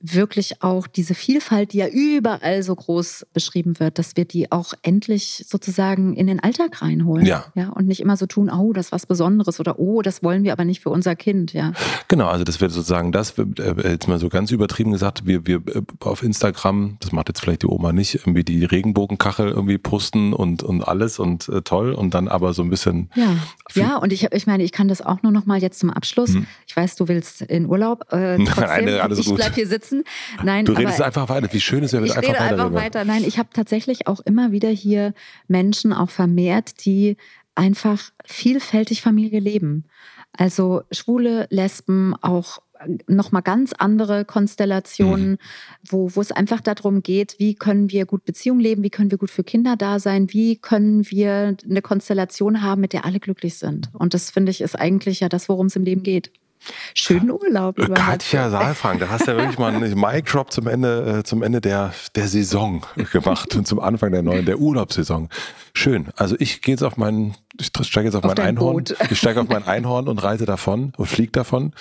wirklich 0.00 0.62
auch 0.62 0.86
diese 0.86 1.14
Vielfalt, 1.14 1.72
die 1.72 1.78
ja 1.78 1.88
überall 1.88 2.62
so 2.62 2.74
groß 2.74 3.26
beschrieben 3.32 3.80
wird, 3.80 3.98
dass 3.98 4.16
wir 4.16 4.24
die 4.24 4.52
auch 4.52 4.74
endlich 4.82 5.44
sozusagen 5.46 6.14
in 6.14 6.26
den 6.26 6.40
Alltag 6.40 6.82
reinholen. 6.82 7.26
Ja. 7.26 7.46
ja 7.54 7.70
und 7.70 7.86
nicht 7.86 8.00
immer 8.00 8.16
so 8.16 8.26
tun, 8.26 8.50
oh, 8.50 8.72
das 8.72 8.86
ist 8.86 8.92
was 8.92 9.06
Besonderes 9.06 9.60
oder 9.60 9.78
oh, 9.78 10.02
das 10.02 10.22
wollen 10.22 10.44
wir 10.44 10.52
aber 10.52 10.64
nicht 10.64 10.82
für 10.82 10.90
unser 10.90 11.16
Kind. 11.16 11.52
Ja. 11.52 11.72
Genau, 12.08 12.28
also 12.28 12.44
das 12.44 12.60
wäre 12.60 12.70
sozusagen 12.70 13.12
das, 13.12 13.38
äh, 13.38 13.44
jetzt 13.90 14.08
mal 14.08 14.18
so 14.18 14.28
ganz 14.28 14.50
übertrieben 14.50 14.92
gesagt, 14.92 15.26
wir, 15.26 15.46
wir 15.46 15.56
äh, 15.56 15.82
auf 16.00 16.22
Instagram, 16.22 16.96
das 17.00 17.12
macht 17.12 17.28
jetzt 17.28 17.40
vielleicht 17.40 17.62
die 17.62 17.66
Oma 17.66 17.92
nicht, 17.92 18.14
irgendwie 18.14 18.44
die 18.44 18.64
Regenbogenkachel 18.64 19.48
irgendwie 19.48 19.78
posten 19.78 20.32
und, 20.32 20.62
und 20.62 20.82
alles 20.82 21.18
und 21.18 21.48
äh, 21.48 21.62
toll 21.62 21.92
und 21.92 22.14
dann 22.14 22.28
aber 22.28 22.52
so 22.52 22.62
ein 22.62 22.70
bisschen. 22.70 23.10
Ja, 23.14 23.36
ja 23.74 23.96
und 23.96 24.12
ich, 24.12 24.32
ich 24.32 24.46
meine, 24.46 24.62
ich 24.62 24.72
kann 24.72 24.88
das 24.88 25.02
auch 25.02 25.22
nur 25.22 25.32
noch 25.32 25.46
mal 25.46 25.60
jetzt 25.60 25.80
zum 25.80 25.90
Abschluss. 25.90 26.34
Hm. 26.34 26.46
Ich 26.66 26.76
weiß, 26.76 26.96
du 26.96 27.08
willst 27.08 27.42
in 27.42 27.66
Urlaub. 27.66 28.12
Äh, 28.12 28.38
trotzdem, 28.44 28.84
Nein, 28.84 29.00
alles 29.00 29.18
ich 29.18 29.34
bleibe 29.34 29.54
hier 29.54 29.66
sitzen 29.66 29.87
sitzen. 29.88 30.04
Nein, 30.42 30.64
du 30.64 30.72
redest 30.72 31.00
einfach 31.00 31.28
weiter. 31.28 31.52
Wie 31.52 31.60
schön 31.60 31.82
ist 31.82 31.92
es, 31.92 31.98
wenn 31.98 32.04
ich 32.04 32.16
einfach 32.16 32.28
rede 32.28 32.40
einfach 32.40 32.72
weiter. 32.72 33.04
Nein, 33.04 33.24
ich 33.24 33.38
habe 33.38 33.48
tatsächlich 33.52 34.06
auch 34.06 34.20
immer 34.20 34.52
wieder 34.52 34.68
hier 34.68 35.14
Menschen 35.46 35.92
auch 35.92 36.10
vermehrt, 36.10 36.84
die 36.84 37.16
einfach 37.54 38.10
vielfältig 38.24 39.02
Familie 39.02 39.40
leben. 39.40 39.84
Also 40.32 40.82
Schwule, 40.92 41.46
Lesben, 41.50 42.14
auch 42.20 42.60
nochmal 43.08 43.42
ganz 43.42 43.72
andere 43.72 44.24
Konstellationen, 44.24 45.32
mhm. 45.32 45.38
wo, 45.88 46.14
wo 46.14 46.20
es 46.20 46.30
einfach 46.30 46.60
darum 46.60 47.02
geht, 47.02 47.34
wie 47.38 47.56
können 47.56 47.90
wir 47.90 48.06
gut 48.06 48.24
Beziehungen 48.24 48.60
leben, 48.60 48.84
wie 48.84 48.90
können 48.90 49.10
wir 49.10 49.18
gut 49.18 49.32
für 49.32 49.42
Kinder 49.42 49.74
da 49.74 49.98
sein, 49.98 50.32
wie 50.32 50.56
können 50.56 51.10
wir 51.10 51.56
eine 51.68 51.82
Konstellation 51.82 52.62
haben, 52.62 52.80
mit 52.80 52.92
der 52.92 53.04
alle 53.04 53.18
glücklich 53.18 53.56
sind. 53.56 53.90
Und 53.94 54.14
das 54.14 54.30
finde 54.30 54.50
ich 54.50 54.60
ist 54.60 54.78
eigentlich 54.78 55.18
ja 55.18 55.28
das, 55.28 55.48
worum 55.48 55.66
es 55.66 55.74
im 55.74 55.82
Leben 55.82 56.04
geht. 56.04 56.30
Schönen 56.94 57.30
Urlaub. 57.30 57.78
Äh, 57.78 57.88
Katja 57.88 58.50
Saalfang, 58.50 58.98
da 58.98 59.08
hast 59.08 59.26
du 59.26 59.32
ja 59.32 59.36
wirklich 59.38 59.58
mal 59.58 59.74
einen 59.74 59.94
Mic 59.98 60.30
Drop 60.30 60.52
zum 60.52 60.66
Ende, 60.66 61.18
äh, 61.18 61.22
zum 61.24 61.42
Ende 61.42 61.60
der, 61.60 61.92
der 62.14 62.28
Saison 62.28 62.84
gemacht 63.12 63.54
und 63.54 63.66
zum 63.66 63.80
Anfang 63.80 64.12
der 64.12 64.22
neuen, 64.22 64.44
der 64.44 64.58
Urlaubssaison. 64.58 65.28
Schön. 65.74 66.08
Also 66.16 66.36
ich 66.38 66.62
gehe 66.62 66.74
jetzt 66.74 66.82
auf 66.82 66.96
meinen, 66.96 67.36
ich 67.58 67.70
steige 67.86 68.06
jetzt 68.06 68.14
auf, 68.14 68.24
auf 68.24 68.34
mein 68.36 68.46
Einhorn. 68.46 68.76
Boot. 68.76 68.96
Ich 69.10 69.18
steige 69.18 69.40
auf 69.40 69.48
mein 69.48 69.66
Einhorn 69.66 70.08
und 70.08 70.22
reise 70.22 70.46
davon 70.46 70.92
und 70.96 71.06
fliege 71.06 71.32
davon. 71.32 71.72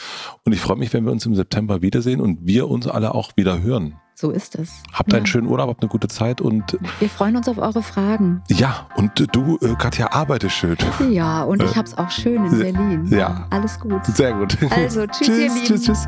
Und 0.43 0.53
ich 0.53 0.59
freue 0.59 0.77
mich, 0.77 0.93
wenn 0.93 1.05
wir 1.05 1.11
uns 1.11 1.25
im 1.25 1.35
September 1.35 1.81
wiedersehen 1.81 2.19
und 2.19 2.39
wir 2.45 2.69
uns 2.69 2.87
alle 2.87 3.13
auch 3.13 3.31
wieder 3.35 3.61
hören. 3.61 3.95
So 4.19 4.31
ist 4.31 4.55
es. 4.55 4.81
Habt 4.93 5.13
einen 5.13 5.27
schönen 5.27 5.47
Urlaub, 5.47 5.69
habt 5.69 5.83
eine 5.83 5.89
gute 5.89 6.07
Zeit 6.07 6.41
und. 6.41 6.75
Wir 6.99 7.07
freuen 7.07 7.35
uns 7.35 7.47
auf 7.47 7.59
eure 7.59 7.83
Fragen. 7.83 8.41
Ja, 8.49 8.87
und 8.95 9.11
du, 9.35 9.59
äh, 9.61 9.75
Katja, 9.75 10.11
arbeitest 10.11 10.55
schön. 10.55 10.75
Ja, 11.11 11.43
und 11.43 11.61
ich 11.61 11.75
hab's 11.75 11.95
auch 11.95 12.09
schön 12.09 12.43
in 12.47 12.57
Berlin. 12.57 13.05
Ja. 13.11 13.45
Alles 13.51 13.79
gut. 13.79 14.03
Sehr 14.07 14.33
gut. 14.33 14.57
Also, 14.71 15.05
tschüss, 15.05 15.27
tschüss, 15.27 15.37
ihr 15.37 15.53
Lieben. 15.53 15.65
Tschüss, 15.65 15.83
tschüss. 15.83 16.07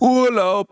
Urlaub. 0.00 0.68